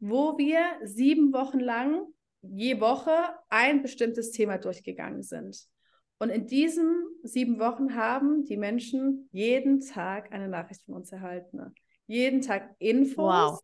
[0.01, 2.07] wo wir sieben Wochen lang
[2.43, 3.13] je Woche
[3.49, 5.67] ein bestimmtes Thema durchgegangen sind.
[6.19, 11.75] Und in diesen sieben Wochen haben die Menschen jeden Tag eine Nachricht von uns erhalten.
[12.07, 13.53] Jeden Tag Infos.
[13.53, 13.61] Wow.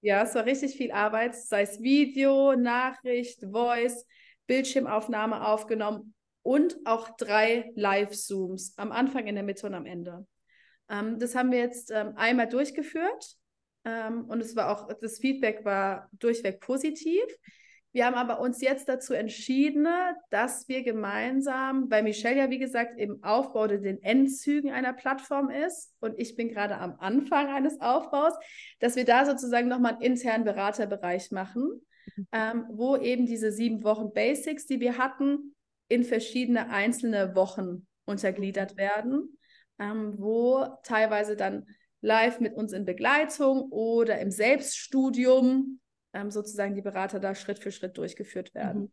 [0.00, 4.06] Ja, es war richtig viel Arbeit, sei es Video, Nachricht, Voice,
[4.46, 10.26] Bildschirmaufnahme aufgenommen und auch drei Live-Zooms am Anfang, in der Mitte und am Ende.
[10.90, 13.38] Ähm, das haben wir jetzt ähm, einmal durchgeführt
[13.84, 17.22] ähm, und es war auch, das Feedback war durchweg positiv.
[17.94, 19.86] Wir haben aber uns jetzt dazu entschieden,
[20.28, 25.48] dass wir gemeinsam, weil Michelle ja, wie gesagt, im Aufbau oder den Endzügen einer Plattform
[25.48, 28.32] ist und ich bin gerade am Anfang eines Aufbaus,
[28.80, 31.82] dass wir da sozusagen nochmal einen internen Beraterbereich machen,
[32.16, 32.26] mhm.
[32.32, 35.54] ähm, wo eben diese sieben Wochen Basics, die wir hatten,
[35.86, 39.38] in verschiedene einzelne Wochen untergliedert werden,
[39.78, 41.66] ähm, wo teilweise dann
[42.04, 45.80] live mit uns in Begleitung oder im Selbststudium
[46.12, 48.82] ähm, sozusagen die Berater da Schritt für Schritt durchgeführt werden.
[48.82, 48.92] Mhm.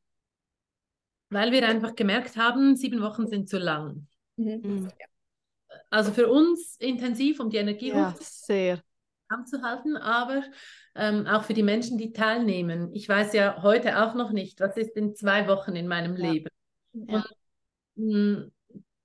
[1.30, 4.08] Weil wir einfach gemerkt haben, sieben Wochen sind zu lang.
[4.38, 4.62] Mhm.
[4.64, 4.92] Mhm.
[5.90, 8.82] Also für uns intensiv, um die Energie ja, sehr
[9.28, 10.44] anzuhalten, aber
[10.96, 12.94] ähm, auch für die Menschen, die teilnehmen.
[12.94, 16.32] Ich weiß ja heute auch noch nicht, was ist in zwei Wochen in meinem ja.
[16.32, 16.50] Leben.
[16.94, 17.24] Ja.
[17.96, 18.52] Und, mm,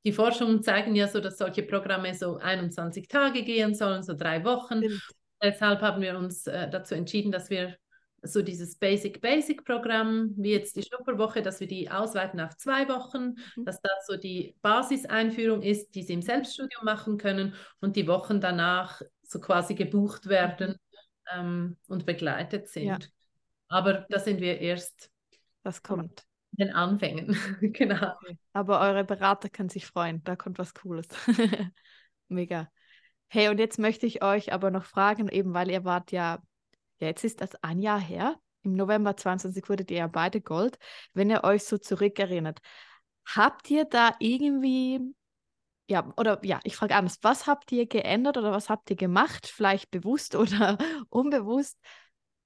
[0.07, 4.45] die Forschungen zeigen ja so, dass solche Programme so 21 Tage gehen sollen, so drei
[4.45, 4.79] Wochen.
[4.79, 5.03] Stimmt.
[5.43, 7.77] Deshalb haben wir uns äh, dazu entschieden, dass wir
[8.23, 13.65] so dieses Basic-Basic-Programm, wie jetzt die Schnupperwoche, dass wir die ausweiten auf zwei Wochen, mhm.
[13.65, 18.41] dass das so die Basiseinführung ist, die sie im Selbststudium machen können und die Wochen
[18.41, 20.79] danach so quasi gebucht werden
[21.35, 21.41] mhm.
[21.41, 22.87] ähm, und begleitet sind.
[22.87, 22.99] Ja.
[23.69, 25.11] Aber da sind wir erst.
[25.65, 26.26] Das kommt
[26.57, 27.37] den Anfängen.
[27.61, 28.15] genau.
[28.53, 31.09] Aber eure Berater können sich freuen, da kommt was Cooles.
[32.29, 32.71] Mega.
[33.29, 36.43] Hey, und jetzt möchte ich euch aber noch fragen, eben weil ihr wart ja,
[36.99, 38.37] ja, jetzt ist das ein Jahr her.
[38.63, 40.79] Im November 22 wurdet ihr ja beide Gold.
[41.13, 42.61] Wenn ihr euch so zurückerinnert,
[43.27, 45.01] habt ihr da irgendwie,
[45.89, 49.47] ja, oder ja, ich frage anders, was habt ihr geändert oder was habt ihr gemacht,
[49.47, 50.79] vielleicht bewusst oder
[51.09, 51.79] unbewusst,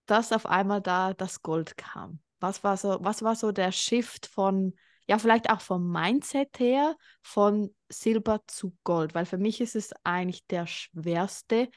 [0.07, 2.21] dass auf einmal da das Gold kam?
[2.41, 4.75] Was war so, was war so der Shift von,
[5.07, 9.15] ja, vielleicht auch vom Mindset her, von Silber zu Gold?
[9.15, 11.69] Weil für mich ist es eigentlich der schwerste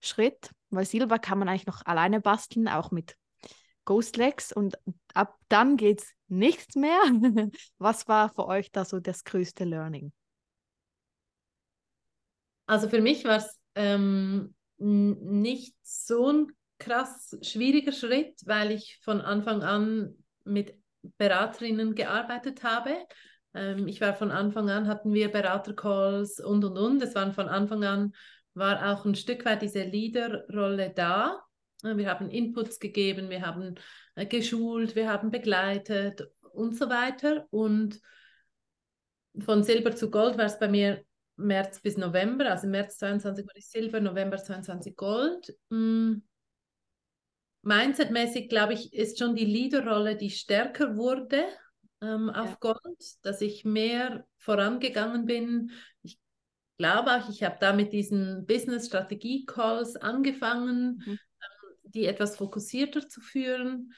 [0.00, 3.16] Schritt, weil Silber kann man eigentlich noch alleine basteln, auch mit
[3.84, 4.78] Ghost Legs und
[5.12, 7.00] ab dann geht es nichts mehr.
[7.78, 10.12] Was war für euch da so das größte Learning?
[12.66, 16.52] Also für mich war es ähm, nicht so ein
[16.82, 20.74] krass schwieriger Schritt, weil ich von Anfang an mit
[21.18, 22.96] Beraterinnen gearbeitet habe.
[23.54, 27.02] Ähm, ich war von Anfang an, hatten wir Beratercalls und und und.
[27.02, 28.14] Es waren von Anfang an,
[28.54, 31.40] war auch ein Stück weit diese Leaderrolle da.
[31.84, 33.74] Äh, wir haben Inputs gegeben, wir haben
[34.16, 36.22] äh, geschult, wir haben begleitet
[36.52, 37.46] und so weiter.
[37.50, 38.00] Und
[39.38, 41.04] von Silber zu Gold war es bei mir
[41.36, 42.50] März bis November.
[42.50, 45.56] Also März 22 war ich Silber, November 22 Gold.
[45.70, 46.22] Mm.
[47.62, 51.44] Mindsetmäßig, glaube ich, ist schon die Leaderrolle, die stärker wurde
[52.00, 52.56] ähm, auf ja.
[52.60, 55.70] Gold, dass ich mehr vorangegangen bin.
[56.02, 56.18] Ich
[56.76, 61.12] glaube auch, ich habe da mit diesen Business-Strategie-Calls angefangen, mhm.
[61.12, 63.92] ähm, die etwas fokussierter zu führen.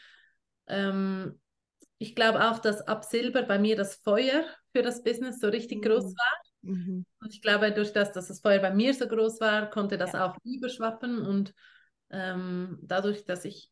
[0.67, 1.41] Ähm,
[1.99, 5.79] ich glaube auch, dass ab Silber bei mir das Feuer für das Business so richtig
[5.79, 5.89] mhm.
[5.89, 6.43] groß war.
[6.63, 7.07] Mhm.
[7.21, 10.13] Und ich glaube, durch das, dass das Feuer bei mir so groß war, konnte das
[10.13, 10.27] ja.
[10.27, 11.25] auch überschwappen.
[11.25, 11.55] Und
[12.11, 13.71] ähm, dadurch, dass ich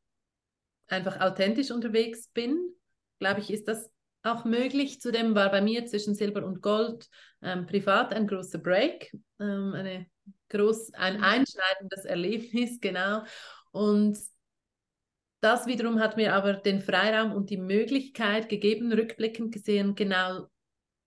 [0.88, 2.58] einfach authentisch unterwegs bin,
[3.18, 3.90] glaube ich, ist das
[4.22, 5.00] auch möglich.
[5.00, 7.08] Zudem war bei mir zwischen Silber und Gold
[7.42, 10.06] ähm, privat ein großer Break, ähm, eine
[10.48, 11.24] groß, ein mhm.
[11.24, 13.24] einschneidendes Erlebnis, genau.
[13.72, 14.18] Und
[15.40, 20.46] das wiederum hat mir aber den Freiraum und die Möglichkeit gegeben, rückblickend gesehen, genau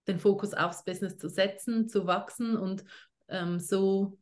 [0.08, 2.84] den Fokus aufs Business zu setzen, zu wachsen und
[3.30, 4.18] ähm, so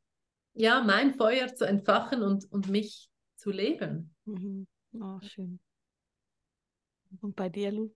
[0.54, 4.16] ja mein Feuer zu entfachen und, und mich zu leben.
[4.26, 4.68] Mhm.
[4.94, 5.60] Oh, schön.
[7.22, 7.94] Und bei dir, Lu?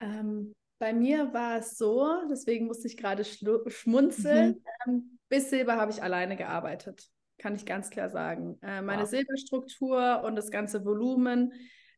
[0.00, 4.62] Ähm, bei mir war es so, deswegen musste ich gerade schmunzeln.
[4.86, 4.92] Mhm.
[4.92, 7.08] Ähm, bis Silber habe ich alleine gearbeitet,
[7.38, 8.58] kann ich ganz klar sagen.
[8.62, 9.08] Äh, meine wow.
[9.08, 11.52] Silberstruktur und das ganze Volumen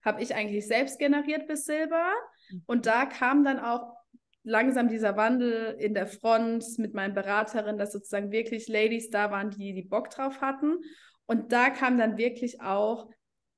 [0.05, 2.13] habe ich eigentlich selbst generiert bis Silber.
[2.51, 2.63] Mhm.
[2.67, 3.97] Und da kam dann auch
[4.45, 9.51] langsam dieser Wandel in der Front mit meinen Beraterinnen, dass sozusagen wirklich Ladies da waren,
[9.51, 10.79] die die Bock drauf hatten.
[11.27, 13.09] Und da kam dann wirklich auch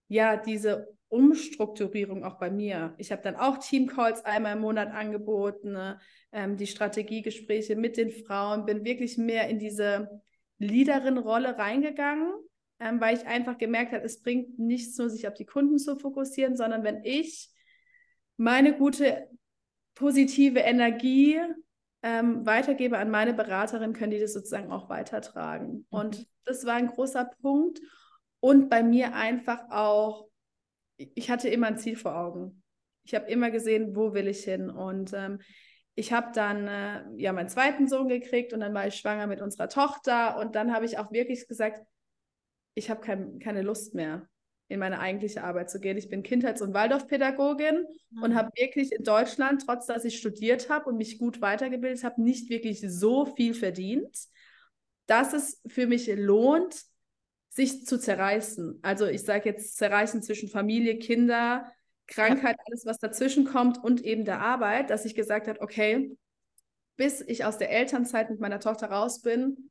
[0.09, 2.95] ja diese Umstrukturierung auch bei mir.
[2.99, 5.99] Ich habe dann auch Teamcalls einmal im Monat angeboten, ne?
[6.33, 10.23] ähm, die Strategiegespräche mit den Frauen, bin wirklich mehr in diese
[10.59, 12.33] Leaderin-Rolle reingegangen,
[12.81, 15.97] ähm, weil ich einfach gemerkt habe, es bringt nichts nur, sich auf die Kunden zu
[15.97, 17.51] fokussieren, sondern wenn ich
[18.37, 19.29] meine gute
[19.97, 21.41] positive Energie
[22.05, 25.73] ähm, weitergebe an meine Beraterin, können die das sozusagen auch weitertragen.
[25.73, 25.85] Mhm.
[25.89, 27.81] Und das war ein großer Punkt.
[28.39, 30.29] Und bei mir einfach auch
[30.99, 32.63] ich hatte immer ein Ziel vor Augen.
[33.05, 34.71] Ich habe immer gesehen, wo will ich hin.
[34.71, 35.41] Und ähm,
[35.95, 39.41] ich habe dann äh, ja meinen zweiten Sohn gekriegt und dann war ich schwanger mit
[39.41, 40.39] unserer Tochter.
[40.39, 41.81] Und dann habe ich auch wirklich gesagt,
[42.75, 44.29] ich habe kein, keine Lust mehr,
[44.69, 45.97] in meine eigentliche Arbeit zu gehen.
[45.97, 48.23] Ich bin Kindheits- und Waldorfpädagogin mhm.
[48.23, 52.21] und habe wirklich in Deutschland, trotz dass ich studiert habe und mich gut weitergebildet habe,
[52.23, 54.17] nicht wirklich so viel verdient,
[55.07, 56.75] dass es für mich lohnt,
[57.49, 58.81] sich zu zerreißen.
[58.83, 61.73] Also ich sage jetzt zerreißen zwischen Familie, Kinder,
[62.07, 66.17] Krankheit, alles, was dazwischen kommt und eben der Arbeit, dass ich gesagt habe, okay,
[66.97, 69.71] bis ich aus der Elternzeit mit meiner Tochter raus bin,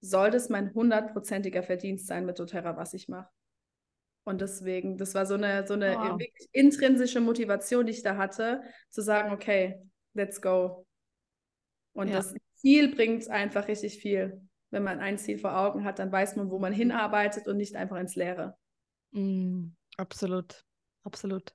[0.00, 3.28] soll das mein hundertprozentiger Verdienst sein mit doTERRA, was ich mache.
[4.26, 6.18] Und deswegen, das war so eine, so eine wow.
[6.18, 9.80] wirklich intrinsische Motivation, die ich da hatte, zu sagen, okay,
[10.14, 10.84] let's go.
[11.92, 12.16] Und ja.
[12.16, 16.36] das Ziel bringt einfach richtig viel wenn man ein Ziel vor Augen hat, dann weiß
[16.36, 18.56] man, wo man hinarbeitet und nicht einfach ins Leere.
[19.12, 20.64] Mm, absolut,
[21.04, 21.54] absolut.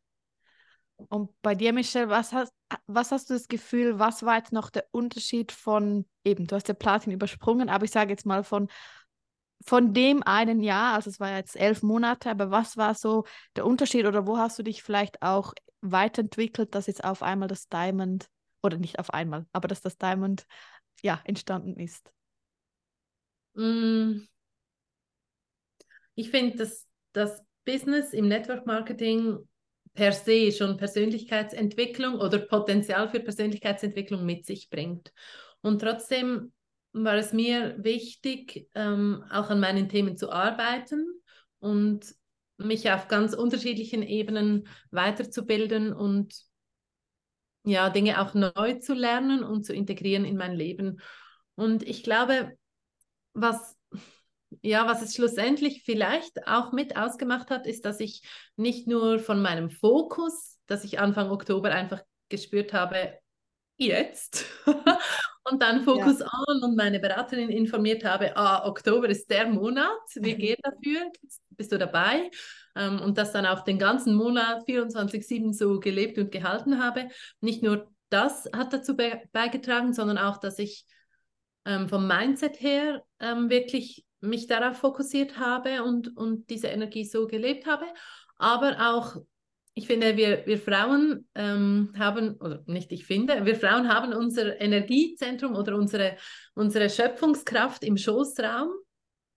[1.10, 2.54] Und bei dir, Michelle, was hast,
[2.88, 6.68] was hast du das Gefühl, was war jetzt noch der Unterschied von, eben, du hast
[6.68, 8.68] ja Platin übersprungen, aber ich sage jetzt mal von,
[9.66, 13.66] von dem einen Jahr, also es war jetzt elf Monate, aber was war so der
[13.66, 18.28] Unterschied oder wo hast du dich vielleicht auch weiterentwickelt, dass jetzt auf einmal das Diamond,
[18.64, 20.46] oder nicht auf einmal, aber dass das Diamond
[21.02, 22.12] ja entstanden ist?
[23.54, 24.22] Mm.
[26.16, 29.48] Ich finde, dass das Business im Network Marketing
[29.94, 35.12] per se schon Persönlichkeitsentwicklung oder Potenzial für Persönlichkeitsentwicklung mit sich bringt.
[35.62, 36.54] Und trotzdem
[36.94, 41.06] war es mir wichtig, ähm, auch an meinen Themen zu arbeiten
[41.60, 42.16] und
[42.58, 46.36] mich auf ganz unterschiedlichen Ebenen weiterzubilden und
[47.64, 51.00] ja, Dinge auch neu zu lernen und zu integrieren in mein Leben.
[51.56, 52.58] Und ich glaube,
[53.34, 53.78] was,
[54.62, 58.24] ja, was es schlussendlich vielleicht auch mit ausgemacht hat, ist, dass ich
[58.56, 63.20] nicht nur von meinem Fokus, dass ich Anfang Oktober einfach gespürt habe,
[63.78, 64.46] jetzt.
[65.50, 66.28] und dann Fokus ja.
[66.28, 70.40] an und meine Beraterin informiert habe, ah, Oktober ist der Monat, wir mhm.
[70.40, 71.12] gehen dafür,
[71.52, 72.30] bist du dabei?
[72.76, 77.10] ähm, und das dann auch den ganzen Monat 24-7 so gelebt und gehalten habe.
[77.40, 80.86] Nicht nur das hat dazu be beigetragen, sondern auch, dass ich
[81.66, 87.28] ähm, vom Mindset her ähm, wirklich mich darauf fokussiert habe und, und diese Energie so
[87.28, 87.86] gelebt habe.
[88.38, 89.18] Aber auch,
[89.74, 94.60] ich finde, wir, wir Frauen ähm, haben, oder nicht ich finde, wir Frauen haben unser
[94.60, 96.18] Energiezentrum oder unsere,
[96.54, 98.70] unsere Schöpfungskraft im Schoßraum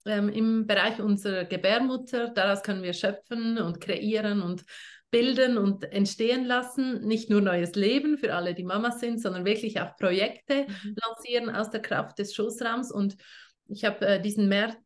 [0.07, 2.30] ähm, im Bereich unserer Gebärmutter.
[2.30, 4.64] Daraus können wir schöpfen und kreieren und
[5.11, 7.07] bilden und entstehen lassen.
[7.07, 10.97] Nicht nur neues Leben für alle, die Mamas sind, sondern wirklich auch Projekte mhm.
[11.07, 12.91] lancieren aus der Kraft des Schoßraums.
[12.91, 13.16] Und
[13.68, 14.76] ich habe äh, diesen März,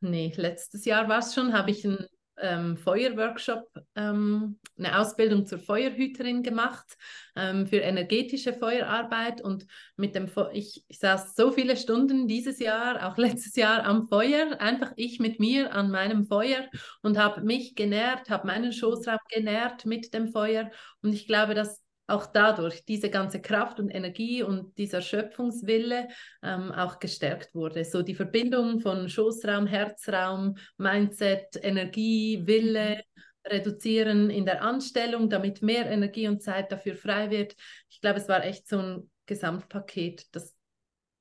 [0.00, 2.06] nee, letztes Jahr war es schon, habe ich ein
[2.40, 6.96] ähm, Feuerworkshop, ähm, eine Ausbildung zur Feuerhüterin gemacht
[7.36, 9.40] ähm, für energetische Feuerarbeit.
[9.40, 9.66] Und
[9.96, 14.08] mit dem Fe ich, ich saß so viele Stunden dieses Jahr, auch letztes Jahr am
[14.08, 16.68] Feuer, einfach ich mit mir an meinem Feuer
[17.02, 20.70] und habe mich genährt, habe meinen Schoßraum genährt mit dem Feuer.
[21.02, 21.80] Und ich glaube, dass
[22.10, 26.08] auch dadurch diese ganze Kraft und Energie und dieser Schöpfungswille
[26.42, 27.84] ähm, auch gestärkt wurde.
[27.84, 33.50] So die Verbindung von Schoßraum, Herzraum, Mindset, Energie, Wille, mhm.
[33.50, 37.54] reduzieren in der Anstellung, damit mehr Energie und Zeit dafür frei wird.
[37.88, 40.54] Ich glaube, es war echt so ein Gesamtpaket, das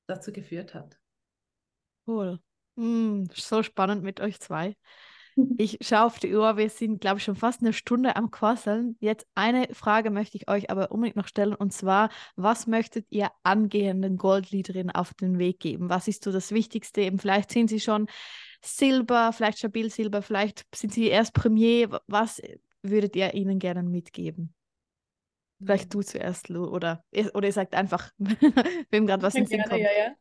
[0.07, 0.97] dazu geführt hat.
[2.07, 2.39] Cool.
[2.75, 4.75] Mm, so spannend mit euch zwei.
[5.57, 8.97] Ich schaue auf die Uhr, wir sind, glaube ich, schon fast eine Stunde am Quasseln.
[8.99, 13.29] Jetzt eine Frage möchte ich euch aber unbedingt noch stellen und zwar, was möchtet ihr
[13.43, 15.89] angehenden Goldleaderinnen auf den Weg geben?
[15.89, 17.01] Was ist so das Wichtigste?
[17.01, 18.07] Eben, vielleicht sind sie schon
[18.63, 22.01] Silber, vielleicht stabil Silber, vielleicht sind sie erst Premier.
[22.07, 22.41] Was
[22.81, 24.53] würdet ihr ihnen gerne mitgeben?
[25.61, 28.11] Vielleicht du zuerst, Lu, oder, oder ihr sagt einfach,
[28.91, 29.81] wem gerade was in den Sinn kommt.
[29.81, 30.15] Ja, ja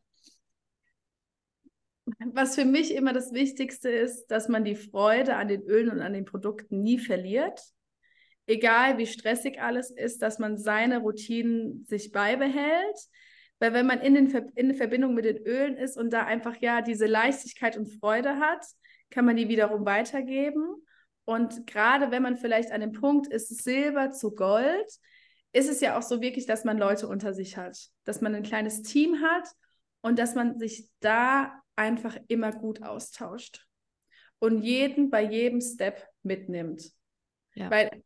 [2.33, 6.01] was für mich immer das Wichtigste ist, dass man die Freude an den Ölen und
[6.01, 7.61] an den Produkten nie verliert.
[8.47, 12.97] Egal wie stressig alles ist, dass man seine Routinen sich beibehält.
[13.59, 16.55] Weil wenn man in, den Ver in Verbindung mit den Ölen ist und da einfach
[16.61, 18.65] ja diese Leichtigkeit und Freude hat,
[19.09, 20.63] kann man die wiederum weitergeben.
[21.25, 24.89] Und gerade wenn man vielleicht an dem Punkt ist, Silber zu Gold,
[25.51, 28.43] ist es ja auch so wirklich, dass man Leute unter sich hat, dass man ein
[28.43, 29.49] kleines Team hat
[30.01, 33.65] und dass man sich da einfach immer gut austauscht
[34.39, 36.91] und jeden bei jedem Step mitnimmt.
[37.55, 37.71] Ja.
[37.71, 38.03] Weil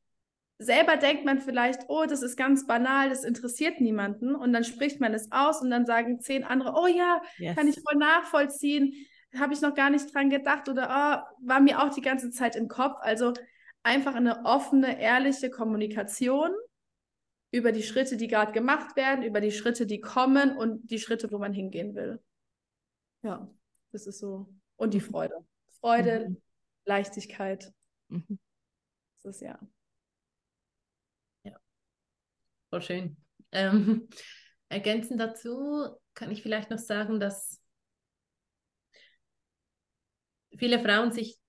[0.59, 4.35] selber denkt man vielleicht, oh, das ist ganz banal, das interessiert niemanden.
[4.35, 7.55] Und dann spricht man es aus und dann sagen zehn andere, oh ja, yes.
[7.55, 8.93] kann ich voll nachvollziehen,
[9.35, 12.55] habe ich noch gar nicht dran gedacht oder oh, war mir auch die ganze Zeit
[12.55, 12.97] im Kopf.
[13.01, 13.33] Also
[13.81, 16.51] einfach eine offene, ehrliche Kommunikation
[17.51, 21.31] über die Schritte, die gerade gemacht werden, über die Schritte, die kommen und die Schritte,
[21.31, 22.19] wo man hingehen will.
[23.23, 23.49] Ja.
[23.93, 24.53] Das ist so.
[24.75, 25.05] Und die mhm.
[25.05, 25.35] Freude.
[25.79, 26.41] Freude, mhm.
[26.85, 27.71] Leichtigkeit.
[28.09, 28.39] Mhm.
[29.21, 29.57] Das ist ja.
[31.43, 31.57] Ja.
[32.69, 33.17] Voll schön.
[33.51, 34.09] Ähm,
[34.69, 37.61] ergänzend dazu kann ich vielleicht noch sagen, dass
[40.57, 41.39] viele Frauen sich,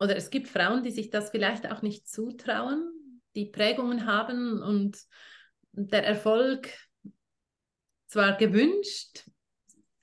[0.00, 4.98] oder es gibt Frauen, die sich das vielleicht auch nicht zutrauen, die Prägungen haben und
[5.72, 6.72] der Erfolg
[8.06, 9.28] zwar gewünscht,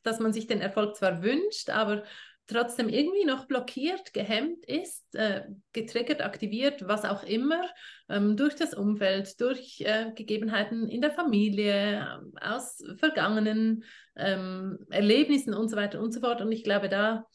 [0.04, 2.04] dass man sich den Erfolg zwar wünscht, aber
[2.48, 7.62] trotzdem irgendwie noch blockiert, gehemmt ist, äh, getriggert, aktiviert, was auch immer,
[8.10, 13.84] ähm, durch das Umfeld, durch äh, Gegebenheiten in der Familie, aus vergangenen
[14.16, 16.42] ähm, Erlebnissen und so weiter und so fort.
[16.42, 17.26] Und ich glaube, da,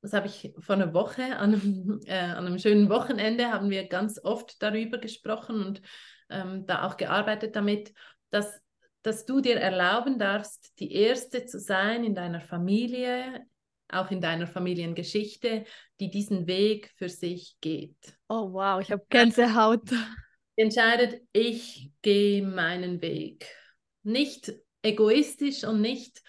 [0.00, 3.88] das habe ich vor einer Woche, an einem, äh, an einem schönen Wochenende, haben wir
[3.88, 5.82] ganz oft darüber gesprochen und
[6.30, 7.92] ähm, da auch gearbeitet damit,
[8.30, 8.60] dass
[9.08, 13.46] dass du dir erlauben darfst, die Erste zu sein in deiner Familie,
[13.88, 15.64] auch in deiner Familiengeschichte,
[15.98, 17.96] die diesen Weg für sich geht.
[18.28, 19.88] Oh wow, ich habe Gänsehaut.
[20.56, 23.46] Entscheidet, ich gehe meinen Weg.
[24.02, 24.52] Nicht
[24.82, 26.20] egoistisch und nicht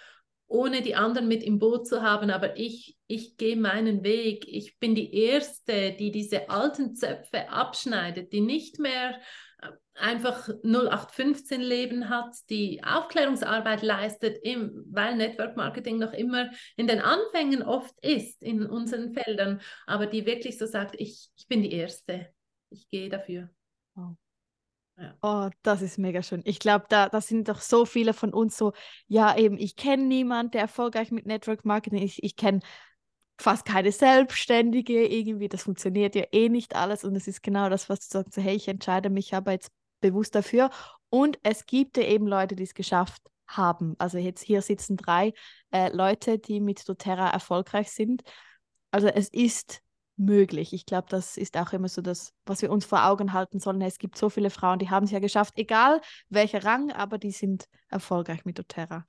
[0.49, 4.45] ohne die anderen mit im Boot zu haben, aber ich, ich gehe meinen Weg.
[4.47, 9.19] Ich bin die Erste, die diese alten Zöpfe abschneidet, die nicht mehr
[9.93, 17.01] einfach 0815 Leben hat, die Aufklärungsarbeit leistet, im, weil Network Marketing noch immer in den
[17.01, 21.73] Anfängen oft ist in unseren Feldern, aber die wirklich so sagt, ich, ich bin die
[21.73, 22.29] Erste,
[22.69, 23.49] ich gehe dafür.
[24.99, 25.15] Ja.
[25.21, 26.41] Oh, das ist mega schön.
[26.43, 28.73] Ich glaube, da, da sind doch so viele von uns so,
[29.07, 32.17] ja, eben, ich kenne niemanden, der erfolgreich mit Network Marketing ist.
[32.17, 32.59] Ich, ich kenne
[33.39, 35.47] fast keine Selbstständige irgendwie.
[35.47, 37.05] Das funktioniert ja eh nicht alles.
[37.05, 39.71] Und es ist genau das, was du sagst, hey, ich entscheide mich aber jetzt
[40.01, 40.69] bewusst dafür.
[41.09, 43.95] Und es gibt ja eben Leute, die es geschafft haben.
[43.97, 45.33] Also jetzt hier sitzen drei
[45.71, 48.21] äh, Leute, die mit doTERRA erfolgreich sind.
[48.91, 49.81] Also es ist
[50.19, 50.73] möglich.
[50.73, 53.81] Ich glaube, das ist auch immer so das, was wir uns vor Augen halten sollen.
[53.81, 57.31] Es gibt so viele Frauen, die haben es ja geschafft, egal welcher Rang, aber die
[57.31, 59.05] sind erfolgreich mit doTERRA.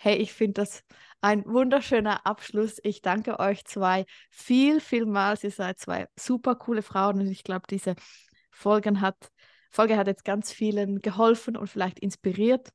[0.00, 0.84] Hey, ich finde das
[1.20, 2.78] ein wunderschöner Abschluss.
[2.84, 5.42] Ich danke euch zwei viel, vielmals.
[5.42, 7.96] Ihr seid zwei super coole Frauen und ich glaube, diese
[8.50, 9.16] Folgen hat,
[9.70, 12.68] Folge hat jetzt ganz vielen geholfen und vielleicht inspiriert.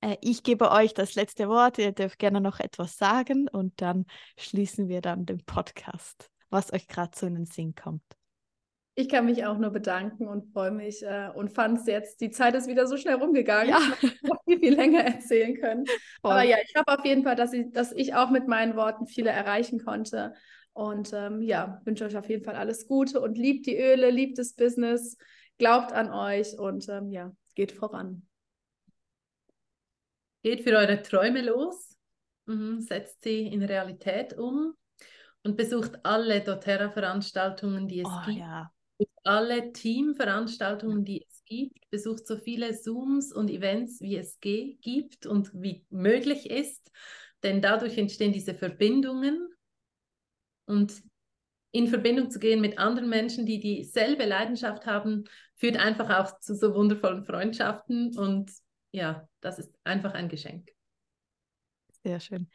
[0.00, 1.78] Äh, ich gebe euch das letzte Wort.
[1.78, 6.88] Ihr dürft gerne noch etwas sagen und dann schließen wir dann den Podcast, was euch
[6.88, 8.02] gerade so in den Sinn kommt.
[8.94, 12.30] Ich kann mich auch nur bedanken und freue mich äh, und fand es jetzt, die
[12.30, 13.68] Zeit ist wieder so schnell rumgegangen.
[13.70, 13.78] Ja.
[14.02, 15.86] Ich noch viel, viel länger erzählen können.
[16.20, 16.32] Voll.
[16.32, 19.06] Aber ja, ich habe auf jeden Fall, dass ich, dass ich auch mit meinen Worten
[19.06, 20.34] viele erreichen konnte.
[20.72, 24.36] Und ähm, ja, wünsche euch auf jeden Fall alles Gute und liebt die Öle, liebt
[24.36, 25.16] das Business,
[25.58, 28.26] glaubt an euch und ähm, ja, geht voran.
[30.42, 31.96] Geht für eure Träume los,
[32.46, 34.74] mhm, setzt sie in Realität um
[35.44, 38.38] und besucht alle doTERRA-Veranstaltungen, die es oh, gibt.
[38.38, 38.70] Ja
[39.24, 45.50] alle Teamveranstaltungen, die es gibt, besucht so viele Zooms und Events, wie es gibt und
[45.54, 46.90] wie möglich ist,
[47.42, 49.48] denn dadurch entstehen diese Verbindungen
[50.66, 51.02] und
[51.70, 55.24] in Verbindung zu gehen mit anderen Menschen, die dieselbe Leidenschaft haben,
[55.56, 58.50] führt einfach auch zu so wundervollen Freundschaften und
[58.90, 60.70] ja, das ist einfach ein Geschenk.
[62.02, 62.48] Sehr schön.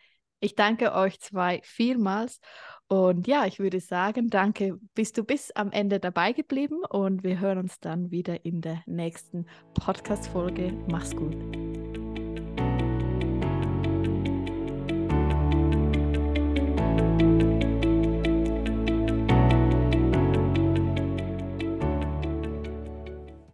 [0.44, 2.42] Ich danke euch zwei vielmals
[2.90, 7.40] und ja, ich würde sagen, danke, bist du bis am Ende dabei geblieben und wir
[7.40, 10.74] hören uns dann wieder in der nächsten Podcast-Folge.
[10.90, 11.34] Mach's gut.